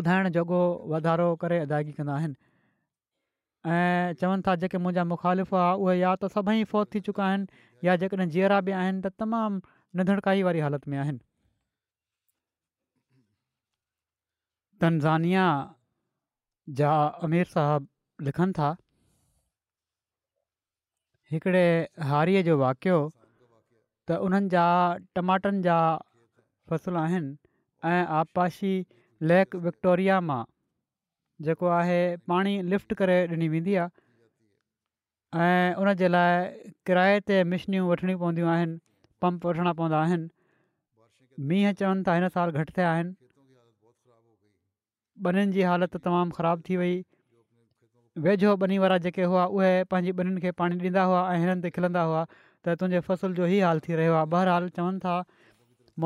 [0.00, 0.60] ॿुधाइण जोॻो
[0.92, 3.74] वधारो करे अदाईगी कंदा आहिनि
[4.22, 7.46] ऐं था जेके मुंहिंजा मुखालिफ़ उहे या त सभई फ़ौत थी चुका आहिनि
[7.84, 9.58] या जेकॾहिं जीअरा बि आहिनि त तमामु
[9.98, 11.18] नंढणकाई वारी हालति में आहिनि
[14.80, 15.44] तनज़ानिया
[16.80, 16.90] जा
[17.26, 18.68] अमिर साहबु लिखनि था
[21.30, 21.66] हिकिड़े
[22.10, 22.98] हारीअ जो वाकियो
[24.08, 24.66] त उन्हनि जा
[25.18, 25.78] टमाटनि जा
[26.70, 27.36] फ़सुलु आहिनि
[27.94, 28.82] ऐं
[29.30, 30.40] लेक विक्टोरिया मां
[31.46, 31.96] जेको आहे
[32.32, 33.90] पाणी लिफ्ट करे ॾिनी वेंदी आहे
[35.36, 36.46] ऐं उन जे लाइ
[36.86, 38.78] किराए ते मशीनियूं वठणी पवंदियूं आहिनि
[39.20, 40.28] पंप वठणा पवंदा आहिनि
[41.48, 43.14] मींहं चवनि था हिन साल घटि थिया आहिनि
[45.28, 46.96] ॿनिनि जी हालति तमामु ख़राबु थी वई
[48.26, 51.70] वेझो ॿनी वारा जेके हुआ उहे पंहिंजी ॿिन्हीनि खे पाणी ॾींदा हुआ ऐं हिननि ते
[51.76, 55.18] खिलंदा हुआ त तुंहिंजे फसल जो ई हाल थी रहियो आहे बहरहालु चवनि था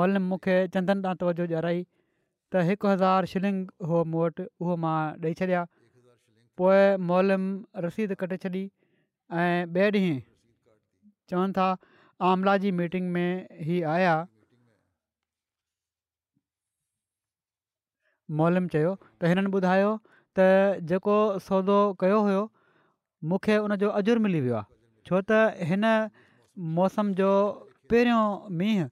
[0.01, 4.99] मॉलम मूंखे चंदन तां तवजो ॾियाराई त हिकु हज़ार शिलिंग हुओ मूं वटि उहो मां
[5.27, 5.67] ॾेई छॾिया
[6.63, 7.41] पोइ
[7.89, 8.69] रसीद कटे छॾी
[9.41, 10.19] ऐं ॿिए ॾींहुं
[11.31, 11.67] चवनि था
[12.31, 14.13] आमला जी मीटिंग में ही आया
[18.41, 19.93] मोलम चयो त हिननि ॿुधायो
[20.39, 20.47] त
[20.91, 21.15] जेको
[21.47, 22.43] सौदो कयो हुयो
[23.33, 24.71] मूंखे उनजो अजुर मिली वियो आहे
[25.07, 25.41] छो त
[25.73, 25.87] हिन
[26.81, 27.31] मौसम जो
[27.93, 28.23] पहिरियों
[28.61, 28.89] मींहुं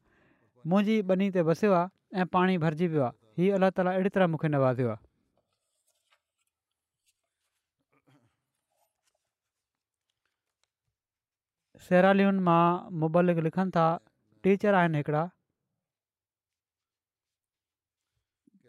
[0.70, 4.32] मुंहिंजी बनी ते वसियो आहे ऐं पाणी भरिजी वियो आहे हीअ अलाह ताला अहिड़ी तरह
[4.36, 5.09] मूंखे नवाज़ियो आहे
[11.88, 12.62] सेलालियुनि मां
[13.02, 13.84] मुबलिक लिखनि था
[14.46, 15.22] टीचर आहिनि हिकिड़ा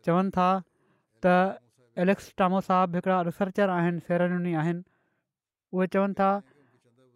[0.06, 0.46] चवनि था
[1.26, 1.34] त
[2.06, 4.84] एलेक्स टामोसा हिकिड़ा रिसर्चर आहिनि सेलालुनि आहिनि
[5.74, 6.30] उहे चवनि था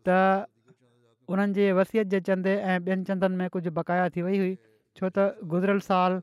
[0.10, 0.20] त
[1.36, 4.52] उन्हनि वसियत जे चंदे ऐं ॿियनि चंदनि में कुझु बक़ाया थी वई हुई
[4.98, 6.20] छो त गुज़िरियल साल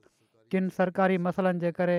[0.53, 1.99] किन सरकारी मसइलनि जे करे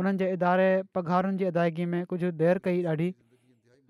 [0.00, 0.68] उन्हनि जे इदारे
[0.98, 3.08] पघारुनि जी अदायगी में कुझु देरि कई ॾाढी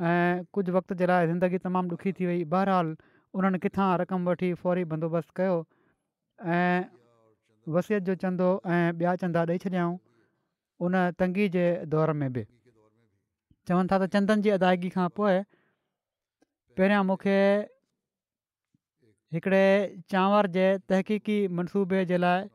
[0.01, 2.89] ऐं कुझु वक़्त जे लाइ ज़िंदगी तमामु ॾुखी थी वई बहरहाल
[3.35, 5.57] उन्हनि किथां रक़म वठी फौरी बंदोबस्तु कयो
[6.45, 6.85] ऐं
[7.73, 9.97] वसियत जो चंदो ऐं ॿिया चंदो ॾेई छॾियाऊं
[10.85, 12.45] उन तंगी जे दौर में बि
[13.69, 15.41] चवनि था त चंदनि जी अदायगी खां पोइ
[16.77, 17.37] पहिरियां मूंखे
[19.37, 19.65] हिकिड़े
[20.13, 22.49] चांवर जे तहक़ीक़ी मनसूबे जे लाइ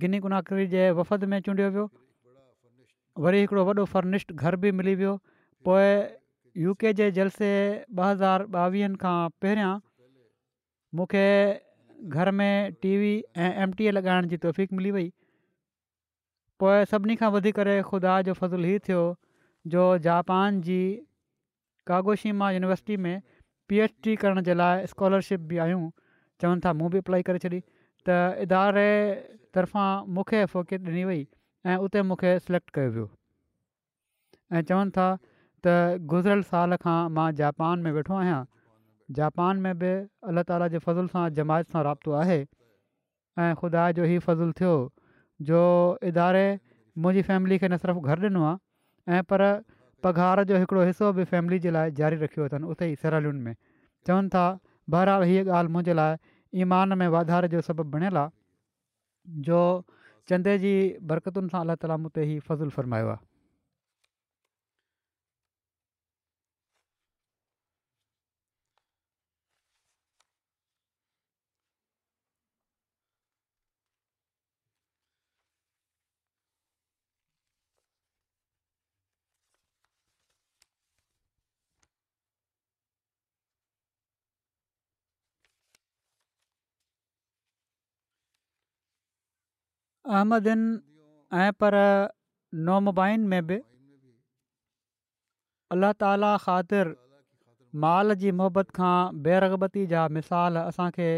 [0.00, 1.84] गिनी गुनाक जे वफ़द में चूंडियो वियो
[3.26, 5.14] वरी हिकिड़ो वॾो फर्निश्ड घर बि मिली वियो
[5.68, 5.88] पोइ
[6.56, 7.48] यू के जे जलसे
[7.96, 9.74] ॿ हज़ार ॿावीहनि खां पहिरियां
[10.98, 11.26] मूंखे
[12.16, 15.10] घर में टी वी ऐं एम टी ए लॻाइण जी तोफ़ीक़ मिली वई
[16.64, 19.02] पोइ सभिनी खां वधीक ख़ुदा जो फ़ज़ुलु हीअ थियो
[19.74, 20.80] जो जापान जी
[21.92, 23.22] कागोशीमा यूनिवर्सिटी में
[23.68, 25.88] पी एच डी करण जे लाइ स्कॉलरशिप बि आहियूं
[26.42, 27.60] चवनि था मूं बि अप्लाई करे छॾी
[28.08, 28.88] त इदारे
[29.54, 31.26] तरफ़ां मूंखे फोकियत ॾिनी वई
[31.72, 33.08] ऐं उते मूंखे सिलेक्ट कयो वियो
[34.58, 35.08] ऐं चवनि था
[35.66, 38.40] त गुज़िर साल खां मां जापान में वेठो आहियां
[39.18, 39.88] जापान में बि
[40.32, 42.38] अलाह ताला जे फज़ल सां जमायत सां राब्तो आहे
[43.46, 44.72] ऐं ख़ुदा जो हीउ फज़ुलु थियो
[45.50, 45.58] जो
[46.12, 46.46] इदारे
[47.04, 49.44] मुंहिंजी फैमिली खे न सिर्फ़ु घरु ॾिनो आहे ऐं पर
[50.06, 53.54] पघार जो हिकिड़ो हिसो बि फैमिली जे लाइ जारी रखियो अथनि उते ई सरालियुनि में
[54.08, 54.44] चवनि था
[54.96, 56.16] बहराल हीअ ॻाल्हि मुंहिंजे लाइ
[56.66, 59.62] ईमान में वाधारे जो सबबु बणियलु आहे जो
[60.32, 60.74] चंदे जी
[61.12, 63.28] बरकतुनि सां अलाह ताला मूं ते हीउ फज़ुलु फरमायो आहे
[90.10, 90.62] अहमदिन
[91.34, 91.74] پر पर
[92.68, 93.58] नमुबाइनि में बि
[95.74, 96.92] अलाह ताला ख़ातिर
[97.84, 98.96] माल जी मुहबत खां
[99.26, 101.10] बेरगबती جا मिसाल असांखे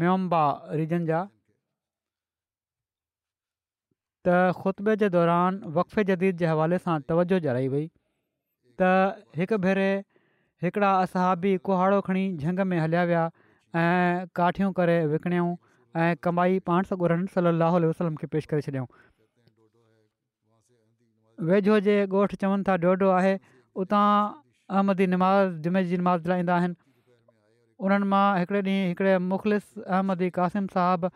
[0.00, 0.44] मियोम्बा
[0.78, 1.20] रिजन جا
[4.24, 7.86] त ख़ुतबे जे دوران وقف जदीद जे हवाले सां तवजो जाए वई
[8.80, 9.88] त हिकु भेरे
[10.64, 13.24] हिकिड़ा असहाबी कुहाड़ो खणी झंग में हलिया विया
[13.80, 15.50] ऐं काठियूं करे विकिणियऊं
[16.04, 18.86] ऐं कमाई पाण सां ॻोड़नि सली अलाहु वसलम खे पेश करे छॾियऊं
[21.50, 23.34] वेझो जे ॻोठु चवनि था ॾोढो आहे
[23.84, 24.04] उतां
[24.76, 26.74] अहमदी नमाज़ जुमे जी नमाज़ लाइ ईंदा आहिनि
[27.86, 31.08] उन्हनि मां हिकिड़े ॾींहुं हिकिड़े मुखलिस अहमदी क़ासिम साहबु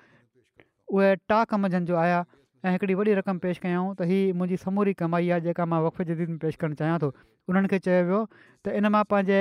[0.98, 2.20] उहे टाक मंझंदि जो आया
[2.66, 6.28] ऐं हिकिड़ी वॾी रक़म पेश कयूं त हीअ मुंहिंजी समूरी कमाई आहे जेका मां जदीद
[6.32, 7.08] में पेश करणु चाहियां थो
[7.50, 8.18] उन्हनि खे चयो वियो
[8.64, 9.38] त इन मां पंहिंजे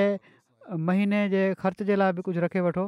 [0.90, 2.86] महीने जे ख़र्च जे लाइ बि कुझु रखे वठो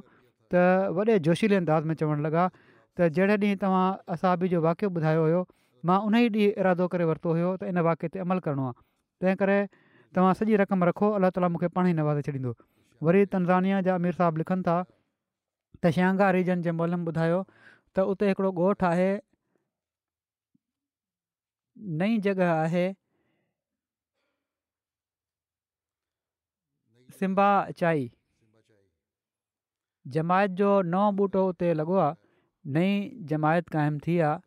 [0.53, 5.25] त वॾे जोशीले अंदाज़ में चवणु लॻा त जहिड़े ॾींहुं तव्हां असाबी जो वाक़ियो ॿुधायो
[5.25, 5.41] हुयो
[5.91, 8.79] मां उन ई ॾींहुं इरादो करे वरितो हुयो त इन वाक्य ते अमल करिणो आहे
[9.25, 9.57] तंहिं करे
[10.17, 12.53] तव्हां सॼी रक़म रखो अलाह ताला मूंखे पाण ई नवाज़े छॾींदो
[13.09, 14.77] वरी तनज़ानिया जा अमीर साहबु लिखनि था
[15.83, 17.41] त श्यांगा रीजन जे मोलम ॿुधायो
[17.97, 18.51] त उते हिकिड़ो
[21.99, 22.91] नई जॻह आहे
[27.19, 28.09] सिम्बाचाई
[30.13, 32.15] जमायत जो नओ ॿूटो उते लॻो आहे
[32.77, 32.93] नई
[33.31, 34.39] जमायत क़ाइमु थी आहे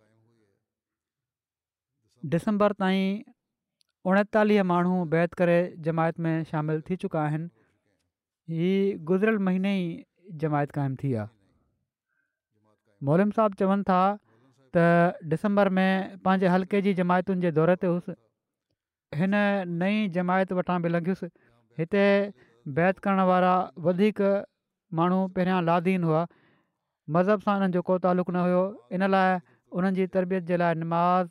[2.34, 3.22] डिसंबर ताईं
[4.10, 5.58] उणेतालीह माण्हू बैत करे
[5.88, 8.74] जमायत में शामिलु थी चुका आहिनि ही
[9.12, 9.76] गुज़िरियल महीने
[10.24, 11.28] جماعت जमायत क़ाइमु थी आहे
[13.04, 13.98] मोलम साहब चवनि था
[14.76, 18.14] त डिसंबर में पंहिंजे हल्के जी जमायतुनि जे दौर ते हुउसि
[19.20, 19.36] हिन
[19.82, 21.28] नई जमायत वटां बि लंघियुसि
[21.82, 22.06] हिते
[22.78, 23.52] बैत करण वारा
[23.88, 24.22] वधीक
[25.00, 26.24] माण्हू पहिरियां लादीन हुआ
[27.18, 28.62] मज़हब सां उन्हनि जो को तालुक़ु न हुयो
[28.98, 29.38] इन लाइ
[29.78, 31.30] उन्हनि जी तरबियत जे लाइ नमाज़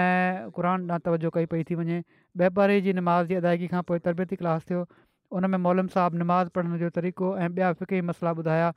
[0.00, 1.98] ऐं क़ुर ॾां तवजो कई पई थी वञे
[2.42, 4.80] वापारी जी नमाज़ जी अदायगी खां पोइ तरबियती क्लास थियो
[5.38, 8.70] उन में मोलम साहबु नमाज़ पढ़ण जो तरीक़ो ऐं ॿिया फ़िकी मसला ॿुधाया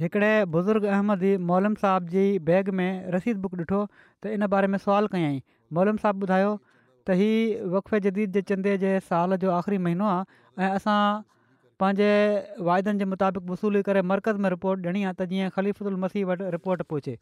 [0.00, 4.78] हिकिड़े बुज़ुर्ग अहमदी मौलम साहब जी बैग में रसीद बुक ॾिठो त इन बारे में
[4.84, 5.34] सुवाल कयई
[5.78, 10.68] मौलम साहिबु ॿुधायो त हीउ वक़फ़े जदीद जे चंदे जे साल जो आख़िरी महीनो आहे
[10.70, 10.96] ऐं असां
[11.84, 12.08] पंहिंजे
[12.70, 16.48] वाइदनि जे मुताबिक़ वसूली करे मर्कज़ में रिपोर्ट ॾिनी आहे त जीअं ख़लीफ़ुल मसीह वटि
[16.56, 17.16] रिपोर्ट पहुचे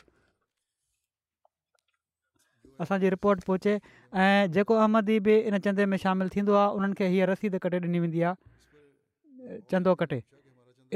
[2.86, 3.76] असांजी रिपोर्ट पहुचे
[4.24, 8.06] ऐं जेको अहमदी बि इन चंदे में शामिलु थींदो आहे उन्हनि खे रसीद कटे ॾिनी
[8.08, 10.22] वेंदी आहे चंदो कटे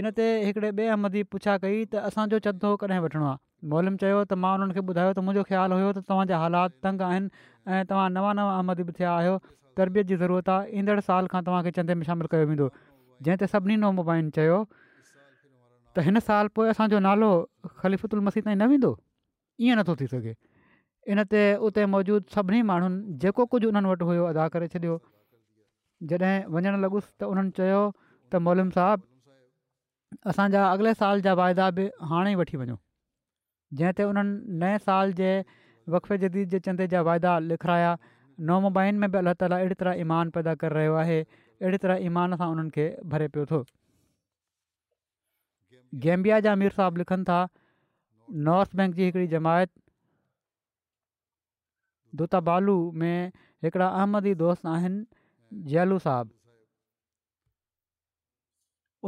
[0.00, 4.22] इन ते हिकिड़े ॿिए अहमदी पुछा कई त असांजो चंदो कॾहिं वठिणो आहे मोलम चयो
[4.30, 7.28] त मां उन्हनि खे ॿुधायो त मुंहिंजो ख़्यालु हुयो त तव्हांजा हालात तंग आहिनि
[7.72, 9.34] ऐं तव्हां नवां नवां अहमद बि थिया आहियो
[9.80, 12.70] तरबियत जी ज़रूरत आहे ईंदड़ साल खां तव्हांखे चंदे में शामिलु कयो वेंदो
[13.26, 14.56] जंहिं ते सभिनी नओं चयो
[15.98, 17.30] त हिन साल पोइ असांजो नालो
[17.84, 18.92] ख़लीफ़ुत उल मसीह ताईं न वेंदो
[19.66, 20.34] ईअं नथो थी सघे
[21.12, 24.96] इन ते उते मौजूदु सभिनी माण्हुनि जेको कुझु उन्हनि वटि हुयो अदा करे छॾियो
[26.12, 27.80] जॾहिं वञणु लॻुसि त उन्हनि चयो
[28.32, 29.11] त मोलम साहबु
[30.26, 32.74] असांजा अॻिले साल जा वाइदा बि हाणे ई वठी वञो
[33.78, 35.30] जंहिं ते हुननि नए साल जे
[35.92, 37.92] वक़फ़े जदीद जे चंदे जा वाइदा लिखाया
[38.50, 42.36] नामुबाइन में बि अलाह ताला अहिड़ी तरह ईमान पैदा करे रहियो आहे अहिड़ी तरह ईमान
[42.42, 43.62] सां उन्हनि खे भरे पियो थो
[46.06, 47.40] गैम्बिया जा अमीर साहबु लिखनि था
[48.50, 49.72] नॉर्थ बैंक जी हिकिड़ी जमायत
[52.22, 53.16] दूताबू में
[53.66, 56.38] हिकिड़ा अहमदी दोस्त आहिनि जयलू साहबु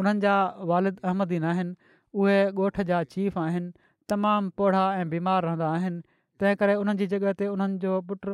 [0.01, 0.35] उन्हनि जा
[0.71, 1.75] वालिद अहमदीन आहिनि
[2.23, 3.71] उहे ॻोठ जा चीफ आहिनि
[4.13, 6.01] तमामु पोढ़ा ऐं बीमार रहंदा आहिनि
[6.41, 8.27] तंहिं करे उन्हनि जी ते उन्हनि जो पुट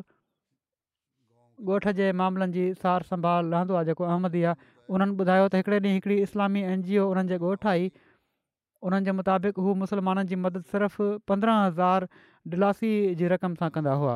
[1.68, 5.76] ॻोठ जे मामलनि जी सार संभाल रहंदो आहे जेको अहमदी आहे उन्हनि ॿुधायो त हिकिड़े
[5.76, 7.90] ॾींहुं हिकिड़ी इस्लामी एन जी ओ उन्हनि जे आई
[8.88, 12.08] उन्हनि जे मुताबिक़ हू मुस्लमाननि जी मदद सिर्फ़ु पंद्रहं हज़ार
[12.54, 14.14] डिलासी जी रक़म सां कंदा हुआ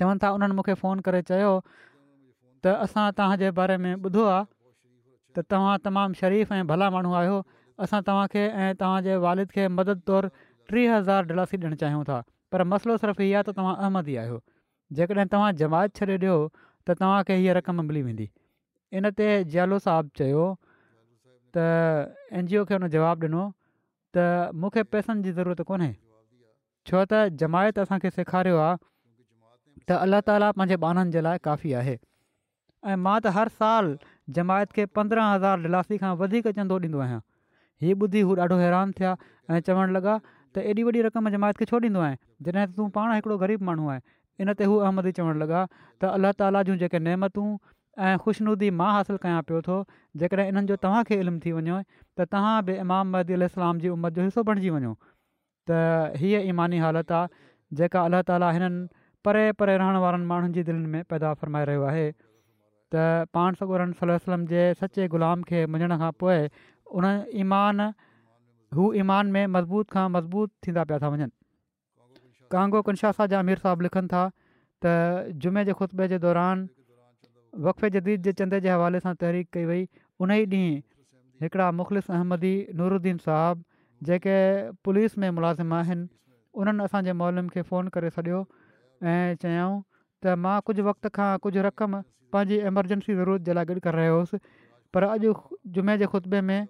[0.00, 1.52] चवनि था उन्हनि मूंखे फ़ोन करे चयो
[2.64, 4.26] त असां तव्हांजे बारे में ॿुधो
[5.36, 7.36] त तव्हां तमामु शरीफ़ ऐं भला माण्हू आहियो
[7.86, 10.28] असां तव्हांखे ऐं तव्हांजे वालिद खे मदद तौरु
[10.72, 12.20] टीह हज़ार डलासी ॾियणु चाहियूं था
[12.52, 14.38] पर मसलो सिर्फ़ु इहा आहे त तव्हां अहमद आहियो
[14.98, 16.36] जेकॾहिं तव्हां जमायत छॾे ॾियो
[16.88, 18.26] त तव्हांखे हीअ रक़म मिली वेंदी
[19.00, 20.44] इनते जालो साहबु चयो
[21.56, 23.44] त एन जी ओ खे हुन जवाबु ॾिनो
[24.16, 25.90] त मूंखे पैसनि जी ज़रूरत कोन्हे
[26.90, 28.78] छो त जमायत असांखे सेखारियो आहे
[29.88, 31.96] त अल्ला ताला पंहिंजे ॿारनि जे लाइ काफ़ी आहे
[32.90, 33.90] ऐं मां त हर साल
[34.38, 37.20] जमायत खे पंद्रहं हज़ार लिलासी खां वधीक चंदो ॾींदो आहियां
[37.84, 39.14] हीअ ॿुधी हू ॾाढो हैरान थिया
[39.50, 40.14] ऐं चवणु लॻा
[40.56, 42.16] त एॾी वॾी रक़म जमायत खे छो ॾींदो आहे
[42.48, 44.00] जॾहिं त तूं पाण हिकिड़ो ग़रीब माण्हू आहे
[44.44, 45.64] इन ते हू अहमदी चवणु लॻा
[46.02, 47.48] त अलाह ताला जूं जेके नेमतूं
[48.08, 49.78] ऐं ख़ुशनुदी मां हासिलु कयां पियो थो
[50.22, 51.80] जेकॾहिं इन्हनि जो तव्हांखे इल्मु थी वञो
[52.20, 54.92] त तव्हां बि इमाम महदी अलाम जी उमिरि जो हिसो बणिजी वञो
[55.70, 55.82] त
[56.24, 57.46] हीअ ईमानी हालति आहे
[57.80, 58.80] जेका अलाह ताला हिननि
[59.26, 62.06] परे परे रहण वारनि माण्हुनि जी दिलनि में पैदा फ़रमाए रहियो आहे
[62.94, 66.38] त पाण सगोरन सलम जे सचे ग़ुलाम खे मञण खां पोइ
[67.00, 67.06] उन
[67.44, 67.82] ईमान
[68.78, 71.30] हू ईमान में मज़बूत खां मज़बूत थींदा पिया था वञनि
[72.54, 74.24] कांगो कनशा शाह जा अमीर साहिबु लिखनि था
[74.86, 74.94] त
[75.44, 76.66] जुमे जे ख़ुतबे जे दौरान
[77.68, 79.86] वक़फ़े जदीद जे चंदे जे हवाले सां तहरीक कई वई
[80.24, 80.76] उन ई ॾींहुं
[81.46, 83.66] हिकिड़ा मुखलिस अहमदी नूरुद्दीन साहबु
[84.08, 84.34] जेके
[84.88, 86.08] पुलिस में मुलाज़िम आहिनि
[86.62, 88.42] उन्हनि असांजे मोलम खे फ़ोन करे छॾियो
[89.12, 92.02] ऐं चयाऊं त मां कुझु वक़्त खां कुझु रक़म
[92.34, 94.40] पंहिंजी एमरजेंसी ज़रूरत जे लाइ रहियो हुउसि
[94.96, 95.32] पर अॼु
[95.78, 96.68] जुमे जे ख़ुतबे में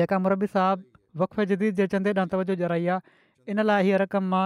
[0.00, 4.28] जेका मुरबी साहिबु वफ़े जदीद जे चंदे ॾांहुं तवजो जाई आहे इन लाइ हीअ रक़म
[4.34, 4.44] मां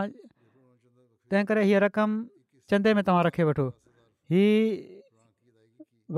[1.33, 2.17] तंहिं करे हीअ रक़म
[2.73, 3.67] चंदे में तव्हां रखे वठो
[4.35, 4.57] हीअ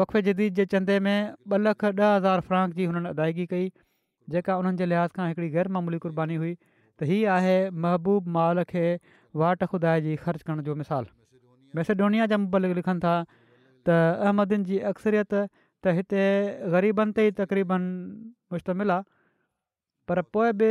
[0.01, 3.69] वक़े जदीद जे चंदे में ॿ लख ॾह हज़ार फ्रांक जी हुननि अदायगी कई
[4.35, 7.55] जेका उन्हनि जे लिहाज़ खां हिकिड़ी ग़ैरमामूली कुर्बानी हुई त हीअ आहे
[7.85, 8.85] महबूब माल खे
[9.45, 11.09] वाट खुदाए जी ख़र्चु करण जो मिसाल
[11.81, 13.15] मैसेडोनिया जा मुबलिक लिखनि था
[13.87, 13.97] त
[14.29, 15.35] अहमदिन जी अक्सरियत
[15.83, 16.23] त हिते
[16.75, 17.83] ग़रीबनि ते ई तक़रीबन
[18.55, 19.07] मुश्तमिल आहे
[20.11, 20.71] पर पोइ बि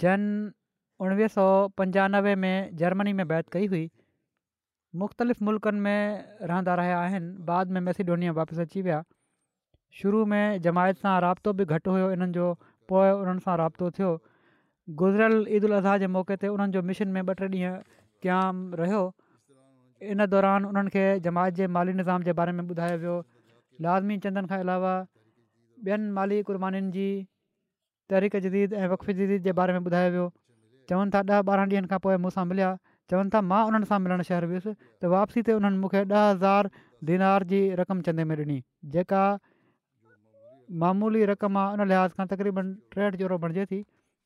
[0.04, 0.22] जन
[1.06, 1.46] उणिवीह सौ
[1.78, 3.86] पंजानवे में जर्मनी में बैत कई हुई
[5.02, 6.00] मुख़्तलिफ़ मुल्कनि में
[6.52, 9.02] रहंदा रहिया आहिनि बाद में वापसि अची विया
[10.00, 12.48] शुरू में जमायत सां राब्तो बि घटि हुयो इन्हनि जो
[12.92, 14.12] पोइ उन्हनि सां राब्तो थियो
[15.02, 17.76] गुज़िरियल ईद उलह जे मौके ते उन्हनि जो मिशन में ॿ टे ॾींहं
[18.26, 19.02] क़याम रहियो
[20.14, 23.18] इन दौरान उन्हनि खे जमायत जे माली निज़ाम जे बारे में ॿुधायो वियो
[23.88, 27.08] लाज़मी चंदनि खां अलावा ॿियनि माली क़ुर्बानीुनि जी
[28.14, 30.32] तहरीक जदीद ऐं वक़फ़ी जदीद जे बारे में ॿुधायो वियो
[30.94, 32.72] चवनि था ॾह ॿारहं ॾींहंनि खां पोइ मूंसां मिलिया
[33.14, 36.74] चवनि था मां उन्हनि सां मिलणु शहरु वियुसि त वापसी ते उन्हनि मूंखे ॾह हज़ार
[37.12, 38.60] दीनार जी रक़म चंदे में ॾिनी
[38.98, 39.24] जेका
[40.80, 43.78] मामूली रक़म आहे उन लिहाज़ खां तक़रीबन टेहठि जोड़ो बणिजे थी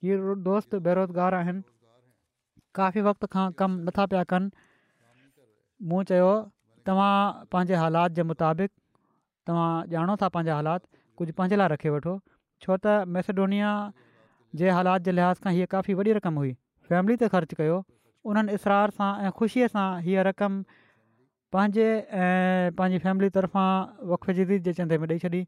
[0.06, 1.62] हीअ दोस्त बेरोज़गार आहिनि
[2.80, 4.50] काफ़ी वक़्त खां कमु नथा पिया कनि
[5.94, 6.30] मूं चयो
[6.90, 7.14] तव्हां
[7.56, 8.72] पंहिंजे हालात जे मुताबिक़
[9.48, 10.88] तव्हां ॼाणो था पंहिंजा हालात
[11.18, 12.16] कुझु पंहिंजे लाइ रखे वठो
[12.62, 13.74] छो त मैसेडोनिया
[14.62, 16.54] जे हालात जे लिहाज़ खां हीअ काफ़ी वॾी रक़म हुई
[16.90, 17.82] फैमिली ते ख़र्चु कयो
[18.34, 20.62] उन्हनि इसरार सां ऐं ख़ुशीअ सां हीअ रक़म
[21.58, 21.90] पंहिंजे
[22.26, 23.70] ऐं पंहिंजी फैमिली तरफ़ां
[24.14, 25.42] वक़्फ़ जदीद जे चंदे में ॾेई छॾी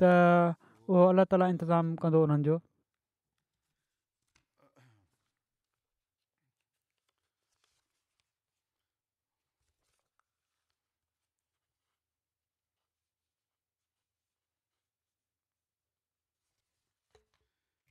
[0.00, 0.04] त
[0.90, 2.54] उहो अला ताला इंतिज़ामु कंदो उन्हनि जो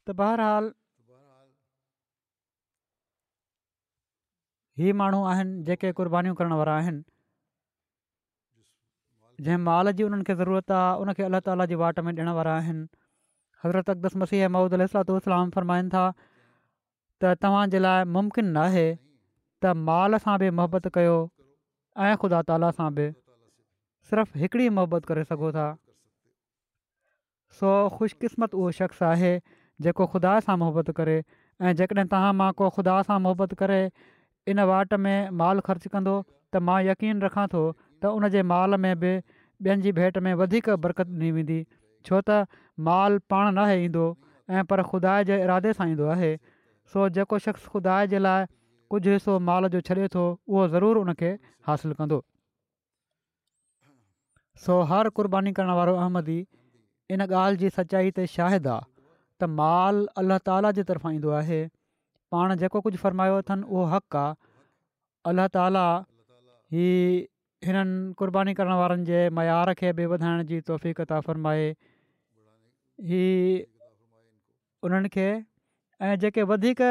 [0.07, 0.65] त बहरहाल
[4.79, 7.03] ही माण्हू आहिनि जेके क़ुर्बानीूं करण वारा आहिनि
[9.45, 12.53] जंहिं माल जी उन्हनि खे ज़रूरत आहे उनखे अलाह ताला जी वाट में ॾियण वारा
[12.61, 12.85] आहिनि
[13.65, 16.05] हज़रत अक़दस मसीह महूदुतुसलाम फरमाइनि था
[17.21, 21.13] त तव्हांजे लाइ मुमकिन न आहे त माल सां बि मोहबत कयो
[22.07, 23.05] ऐं ख़ुदा ताला सां बि
[24.09, 25.67] सिर्फ़ु हिकिड़ी मोहबत करे सघो था
[27.61, 29.31] सो ख़ुशकिस्मत उहो शख़्स आहे
[29.87, 33.79] जेको ख़ुदा सां मुहिबत करे ऐं जेकॾहिं तव्हां मां को ख़ुदा सां मुहिबत करे
[34.55, 37.65] इन वाट में माल ख़र्चु कंदो त मां यकीन रखां थो
[38.03, 39.13] त उनजे माल में बि
[39.67, 41.57] ॿियनि जी भेंट में वधीक बरक़त ॾिनी वेंदी
[42.09, 42.39] छो त
[42.89, 44.03] माल पाण न ईंदो
[44.57, 46.29] ऐं पर ख़ुदा जे इरादे सां ईंदो आहे
[46.93, 48.45] सो जेको शख़्स ख़ुदा जे लाइ
[48.93, 51.31] कुझु हिसो माल जो छ्ॾे थो उहो ज़रूरु उनखे
[51.69, 52.19] हासिलु कंदो
[54.65, 56.37] सो हर क़ुर्बानी करण वारो अहमदी
[57.15, 61.59] इन ॻाल्हि जी सचाई ते शाहिद आहे त माल अलाह ताला जे तर्फ़ां ईंदो आहे
[62.35, 64.39] पाण जेको कुझु फ़र्मायो अथनि उहो हक़ु आहे
[65.33, 65.85] अलाह ताला
[67.65, 71.65] हिननि क़ुर्बानी करण वारनि जे मयार खे बि वधाइण जी तौफ़त त फ़रमाए
[73.09, 73.23] ही
[74.83, 75.27] उन्हनि खे
[76.05, 76.81] ऐं जेके वधीक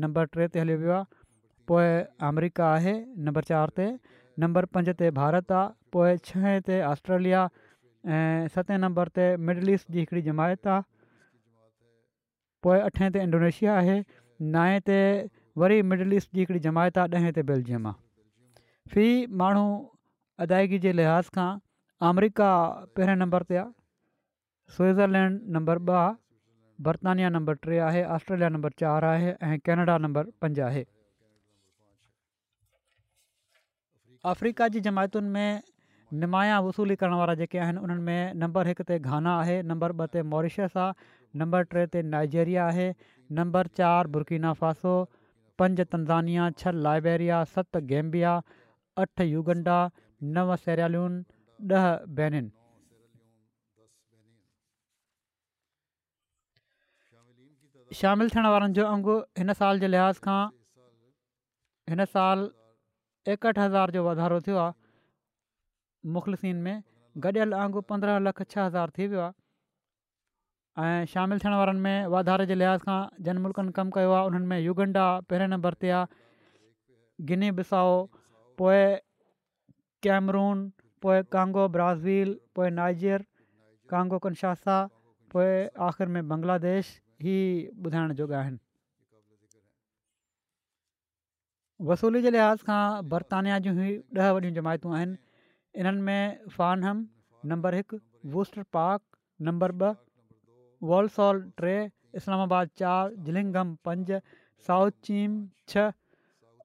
[0.06, 1.24] नंबर टे ते हली वियो आहे
[1.72, 1.92] पोइ
[2.32, 2.96] अमरिका आहे
[3.28, 3.90] नंबर चारि ते
[4.46, 7.44] नंबर पंज ते भारत आहे पोइ ते ऑस्ट्रेलिया
[8.06, 10.82] ऐं सते नंबर ते मिडल ईस्ट जी हिकिड़ी जमायत आहे
[12.66, 13.98] पोइ अठे ते इंडोनेशिया आहे
[14.56, 14.98] नाए ते
[15.64, 19.08] वरी मिडल ईस्ट जी हिकिड़ी जमायत आहे ॾहें ते बेल्जियम आहे फी
[19.42, 19.66] माण्हू
[20.46, 21.48] अदायगी जे लिहाज़ खां
[22.10, 22.50] अमरिका
[22.98, 23.74] पहिरें नंबर ते आहे
[24.78, 30.32] स्विज़रलैंड नंबर ॿ आहे बर्तानिया नंबर टे आहे ऑस्ट्रेलिया नंबर चारि आहे ऐं कैनेडा नंबर
[30.46, 30.86] पंज आहे
[34.36, 35.74] अफ्रीका जी जमायतुनि में
[36.14, 40.08] निमाया वसूली करण वारा जेके आहिनि उन्हनि में नंबर हिक ते घाना आहे नंबर ॿ
[40.14, 40.94] ते मॉरीशस आहे
[41.42, 42.88] नम्बर टे ते नाइजेरिया आहे
[43.40, 44.94] नंबर चारि बुर्कीना फासो
[45.62, 48.36] पंज तंज़ानिया छह लाइबेरिया सत गैम्बिया
[49.06, 49.80] अठ युगंडा
[50.38, 51.00] नव सेरल
[51.74, 51.88] ॾह
[52.20, 52.42] बैनि
[58.02, 60.40] शामिलु थियण वारनि जो अंगु हिन साल जे लिहाज़ खां
[61.92, 62.50] हिन साल
[63.34, 64.74] एकहठि हज़ार जो वधारो थियो आहे
[66.14, 66.84] मुख़लिस में
[67.26, 72.46] गॾियल आंगुर पंद्रहं लख छह हज़ार थी वियो आहे ऐं शामिलु थियण वारनि में वाधारे
[72.52, 77.26] जे लिहाज़ खां जन मुल्कनि कमु कयो आहे उन्हनि में युगंडा पहिरें नंबर ते आहे
[77.30, 77.94] गिनी बिसाओ
[78.62, 78.82] पोइ
[80.08, 80.68] कैमरून
[81.08, 83.26] पोइ कांगो ब्राज़ील पोइ नाइजीअर
[83.96, 84.78] कांगो कनशासा
[85.34, 85.50] पोइ
[85.90, 86.94] आख़िरि में बंग्लादेश
[87.36, 87.42] ई
[87.90, 88.64] ॿुधाइण जो आहिनि
[91.92, 92.84] वसूली जे लिहाज़ खां
[93.16, 93.94] बर्तानिया जूं ई
[94.26, 95.18] ॾह वॾियूं जमायतूं आहिनि
[95.84, 96.20] ان میں
[96.56, 96.84] فم
[97.52, 97.94] نمبر ایک
[98.32, 99.02] بوسٹر پارک
[99.48, 99.90] نمبر ب
[100.90, 101.74] ولسال ٹے
[102.20, 104.12] اسلام آباد چار جلنگم پنج
[104.68, 105.34] ساؤتھ چیم
[105.72, 105.90] چھ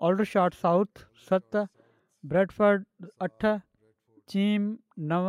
[0.01, 1.57] اولڈ شاٹ ساؤتھ ست
[2.31, 2.83] بریڈفڈ
[3.27, 3.45] اٹھ
[4.33, 4.75] چیم
[5.11, 5.21] نو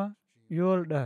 [0.58, 1.06] یو ڈی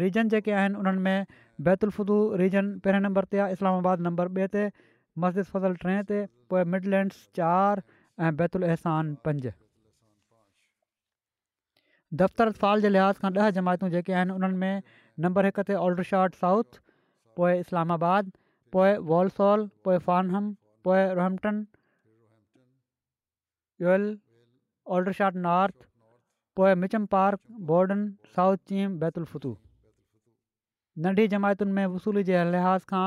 [0.00, 1.22] ریجن جے ان میں
[1.66, 4.46] بیت الفدو ریجن پہ نمبر سے اسلام آباد نمبر بے
[5.24, 6.24] مسجد فضل ٹرے
[6.64, 7.78] مڈلینڈس چار
[8.36, 9.46] بیت الحسان پنج
[12.16, 14.82] दफ़्तर साल जे लिहाज़ खां ॾह जमायतूं जेके आहिनि उन्हनि में
[15.24, 16.78] नंबर हिक ते ओल्ड्रशाट साउथ
[17.40, 18.30] पोइ इस्लामाबाद
[18.76, 20.46] पोए वॉलसॉल पोइ फानहम
[20.88, 21.60] पोइ रोहम्पटन
[23.86, 24.06] यल
[24.98, 25.88] ओल्ड्रशाट नॉर्थ
[26.60, 28.06] पोए Mitcham Park Bordon
[28.38, 29.52] South Cheam Betul Futuh
[31.08, 33.04] नंढी जमातुनि में वसूली जे लिहाज़ खां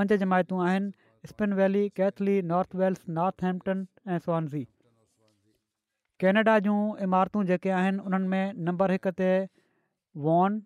[0.00, 3.16] पंज जमायतूं आहिनि Spen Valley Keighley North Wales
[3.50, 4.66] Northampton ऐं सवानज़ी
[6.20, 9.30] کنڈا جمارتوں کے ان میں نمبر ایک سے
[10.24, 10.58] وون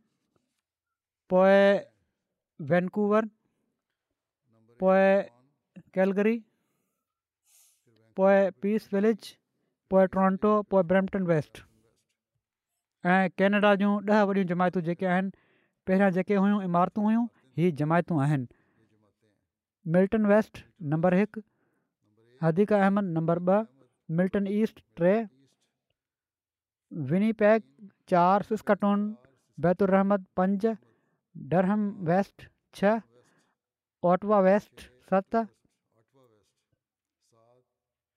[2.70, 3.22] وینکوور
[4.80, 6.38] پلگری
[8.62, 9.32] پیس ولج
[9.90, 11.59] تو ٹورانٹو برمپٹن ویسٹ
[13.12, 14.82] ایڈا جی دہ وڈی جماعتوں
[15.86, 15.96] پہ
[16.36, 18.18] ہومارتوں ہو جماعتوں
[19.96, 20.59] ملٹن ویسٹ
[20.94, 21.38] نمبر ایک
[22.42, 23.61] حدیقہ احمد نمبر ب
[24.16, 25.14] ملٹن ایسٹ ٹے
[27.11, 27.62] ونی پیک
[28.11, 29.12] چار سسکٹون
[29.62, 30.66] بیت الرحمت پنج
[31.51, 32.43] ڈرہم ویسٹ
[32.76, 32.97] چھ
[34.09, 34.80] اوٹوا ویسٹ
[35.11, 35.37] ست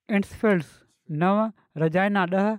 [0.09, 0.65] انٹسفیلڈس
[1.19, 1.33] نو
[1.85, 2.55] رجائنہ دہ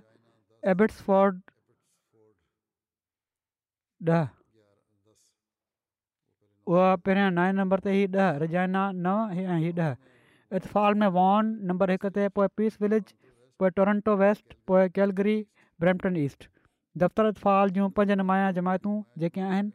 [6.71, 9.69] وہ پھر نئے نمبر ہی دہ رجائنا نو ہی
[10.55, 13.13] اتفال میں وان نمبر ایک سے پیس ولج
[13.59, 15.41] تو ٹورنٹو ویسٹ پی کیلگری
[15.81, 16.47] ब्रैम्पटन ईस्ट
[17.01, 19.71] दफ़्तरफ़ाल जूं पंज नुमाया जमायतूं जेके आहिनि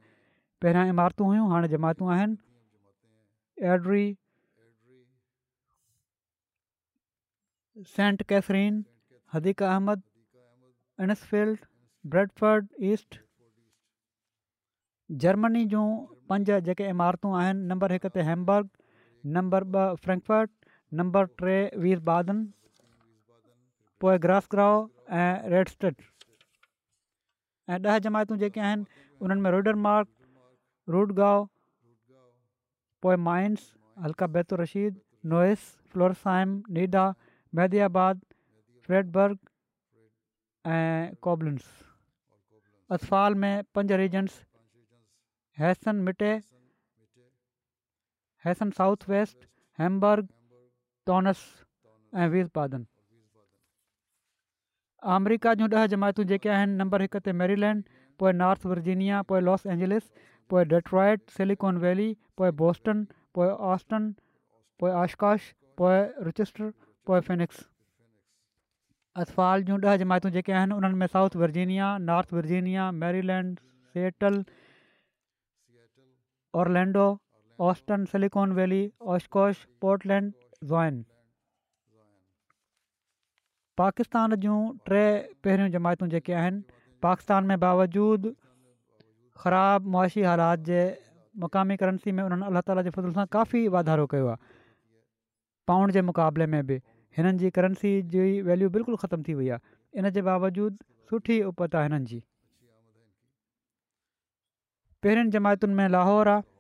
[0.63, 4.05] पहिरियां इमारतूं हुयूं हाणे जमायतूं आहिनि एडरी
[7.93, 8.81] सेंट कैथरीन
[9.35, 10.03] हदीका अहमद
[11.07, 11.65] एन्सफील्ड
[12.15, 13.21] ब्रेडफड ईस्ट
[15.25, 15.87] जर्मनी जूं
[16.33, 18.69] पंज जेके इमारतूं आहिनि नम्बर हिक ते हैम्बर्ग
[19.39, 22.01] नम्बर ॿ फ्रैंकफट नंबर टे वीर
[24.05, 24.83] पोइ ग्रासग्राओ
[25.13, 26.03] ऐं रेड स्टेट
[27.69, 28.85] ऐं ॾह जमायतूं जेके आहिनि
[29.21, 30.09] उन्हनि में रुडनमार्क
[30.91, 31.49] रुडगांव
[33.03, 33.73] पोइ माइंस
[34.05, 35.01] हल्का बैतु रशीद
[35.33, 35.59] नोइस
[35.93, 37.05] फ्लोरसाइम निडा
[37.55, 38.21] मैदी आबाद
[38.87, 39.39] फ्लेटबर्ग
[40.67, 41.65] ऐं कोब्लिन्स
[42.97, 44.41] अथाल में पंज regions
[45.59, 46.31] Hessen Mitte
[48.45, 49.47] Hessen South West
[49.79, 50.29] Hamburg
[51.07, 51.45] Taunus
[52.17, 52.49] ऐं वीर
[55.13, 56.25] امریکہ جی دہ جماعتوں
[56.67, 57.89] نمبر ایک سے Maryland
[58.35, 60.03] North Virginia Los Angeles
[60.49, 63.03] پئی ڈیٹرائٹ سلیکان ویلی تو بوسٹن
[63.47, 64.11] آسٹن
[64.81, 65.53] پی آشکاش
[66.25, 66.71] روچسٹر
[67.07, 67.63] تو فینکس
[69.23, 72.91] اطفال جی دہ جماعت کے ان میں South Virginia North Virginia
[73.23, 73.59] Maryland
[73.93, 74.41] Seattle
[76.65, 77.15] Orlando
[77.71, 80.33] Austin Silicon Valley Oshkosh Portland
[80.69, 81.03] Zion
[83.81, 84.57] Pakistan जूं
[84.89, 84.99] टे
[85.47, 86.61] पहिरियों जमायतूं जेके आहिनि
[87.07, 88.31] पाकिस्तान में बावजूदु
[89.45, 90.83] ख़राबु मुआशी हालात जे
[91.45, 94.55] मक़ामी करंसी में उन्हनि अल्ला ताला जे फज़ल सां काफ़ी वाधारो कयो आहे
[95.71, 96.77] पाउंड जे मुक़ाबले में बि
[97.19, 101.75] हिननि जी करंसी जी वैल्यू बिल्कुलु ख़तमु थी वई आहे इन जे बावजूदि सुठी उपत
[101.83, 102.23] आहे हिननि जी
[105.07, 106.51] पहिरियुनि जमायतुनि में लाहौर आहे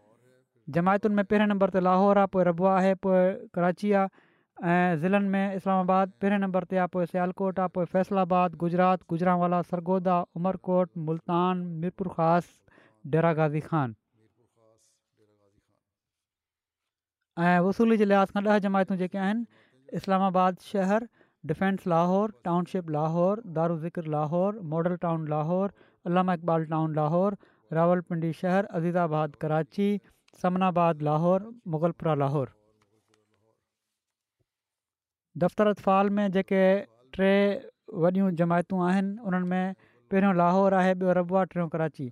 [0.78, 3.24] जमायतुनि में पहिरें नंबर ते लाहौर आहे पोइ रबुआ आहे पोइ
[3.58, 4.22] कराची आहे
[4.62, 9.60] ऐं ज़िलनि में इस्लामाबाद पहिरें नंबर ते आहे पोइ सियालकोट आहे पोइ फैसलाबाद गुजरात गुजरांवाला
[9.70, 13.94] सरगोदा उमरकोट मुल्तान मीरपुर ख़ासि डेरा गाज़ी ख़ान
[17.48, 21.08] ऐं वसूली जे लिहाज़ खां ॾह जमायतूं जेके आहिनि इस्लामाबाद शहर
[21.52, 25.74] Defence Lahore Township Lahore Darul Zikr Lahore Model Town Lahore
[26.12, 27.36] Allama Iqbal Town Lahore
[27.80, 29.90] Rawalpindi शहरु अज़ीज़ाबाद कराची
[30.42, 32.60] समनाबाद लाहौर मुग़लपुरा लाहौर
[35.42, 36.60] दफ़्तर फाल में जेके
[37.16, 37.30] टे
[38.02, 39.74] वॾियूं जमायतूं आहिनि उन्हनि में
[40.10, 42.06] पहिरियों लाहौर आहे ॿियो रबुआ टियों कराची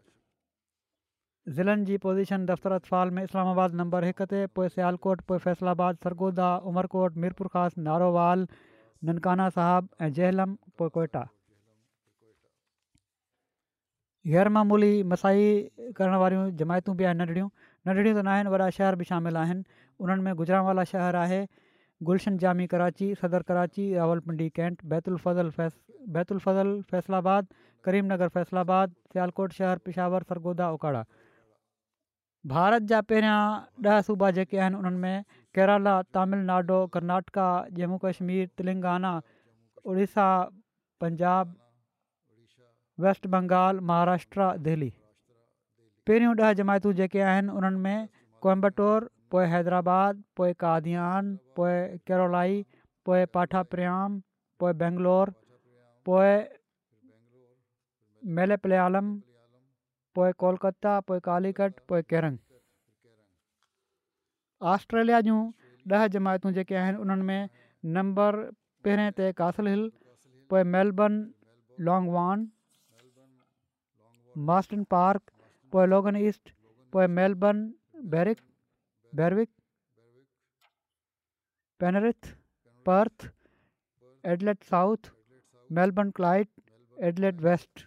[1.59, 6.51] ज़िलनि जी पोज़ीशन दफ़्तर फाल में इस्लामाबाद नंबर हिक ते पोइ सियालकोट पोइ फ़ैसलाबाद सरगोदा
[6.73, 8.47] उमरकोट मीरपुर खासि नारोवाल
[9.09, 11.27] ननकाना साहब ऐं जेलम पोइ कोइटा
[14.35, 15.49] ग़ैरमामूली मसाई
[15.97, 17.49] करण वारियूं जमायतूं बि आहिनि नंढड़ियूं
[17.89, 19.65] नंढिड़ियूं त न आहिनि वॾा शहर बि शामिलु आहिनि
[20.05, 21.41] उन्हनि में गुजरात वारा आहे
[22.07, 27.47] गुलशन जामी कराची सदर कराची रावलपिंडी कैंट बैतुल फज़ल फैसल बैतुल फज़ल फैसलाबाद
[27.85, 31.05] شہر फ़ैसलाबाद सियालकोट शहर पिशावर جا ओकाड़ा
[32.55, 35.25] भारत जा पहिरियां ॾह सूबा जेके आहिनि उन्हनि में
[35.59, 37.47] केरला तमिलनाडु कर्नाटका
[37.79, 39.13] जम्मू कश्मीर तेलंगाना
[39.93, 40.29] उड़ीसा
[41.05, 41.57] पंजाब
[43.07, 44.93] वेस्ट बंगाल महाराष्ट्र दिल्ली
[46.09, 48.09] पहिरियों ॾह जमायतूं जेके आहिनि उन्हनि में
[48.47, 52.63] कोयम्बटूर تو حیدرآباد کا کادیاان پیرائی
[53.33, 54.19] پاٹاپریام
[54.79, 55.29] بنگلور
[56.05, 56.33] پی
[58.39, 59.09] میلپلیالم
[60.39, 62.37] کولکتہ پے کالی گٹ کیرنگ
[64.75, 65.31] آسٹریلیا جی
[65.91, 67.47] دہ جماعتوں کے ان میں
[67.97, 68.39] نمبر
[68.85, 68.97] پہ
[69.37, 69.89] قاسل ہل
[70.51, 71.21] پی Melbourne
[71.87, 72.45] Langwarrin
[74.51, 76.51] Marsden Park Logan East
[77.09, 77.71] Melbourne
[78.11, 78.51] Berwick
[79.19, 79.49] Berwick
[81.83, 82.27] Penrith
[82.89, 83.25] Perth
[84.35, 85.09] Adelaide South
[85.79, 86.49] Melbourne Clyde
[87.09, 87.83] Adelaide West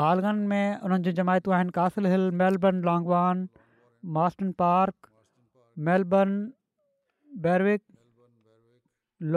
[0.00, 3.44] बालगन में उन्हनि जी जमायतूं आहिनि Castle Hill Melbourne Langwarrin
[4.18, 5.10] Marsden Park
[5.90, 6.34] Melbourne
[7.46, 7.84] Berwick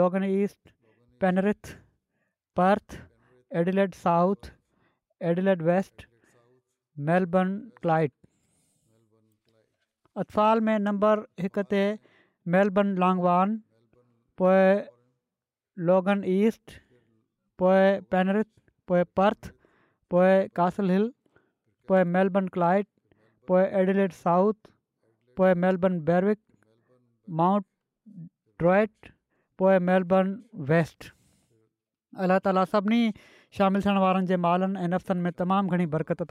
[0.00, 0.74] Logan East
[1.24, 1.70] Penrith
[2.60, 2.98] Perth
[3.62, 4.52] Adelaide South
[5.32, 6.08] Adelaide West
[7.06, 7.48] Melbourne
[7.82, 8.12] Clyde
[10.20, 11.94] اتفال میں number ایک سے
[12.54, 13.56] Melbourne Langwarrin
[15.88, 16.70] Logan East
[18.10, 19.48] Penrith Perth
[20.54, 21.08] Castle Hill
[22.06, 22.86] Melbourne Clyde
[23.70, 24.68] Adelaide South
[25.56, 26.38] Melbourne Berwick
[27.40, 27.64] Mount
[28.58, 29.10] Druitt
[29.80, 30.34] Melbourne
[30.68, 31.04] West
[32.22, 33.08] اللہ تعالیٰ سی
[33.58, 36.22] شامل में مالن نفتن میں تمام گھنی برکت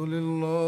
[0.00, 0.67] للہ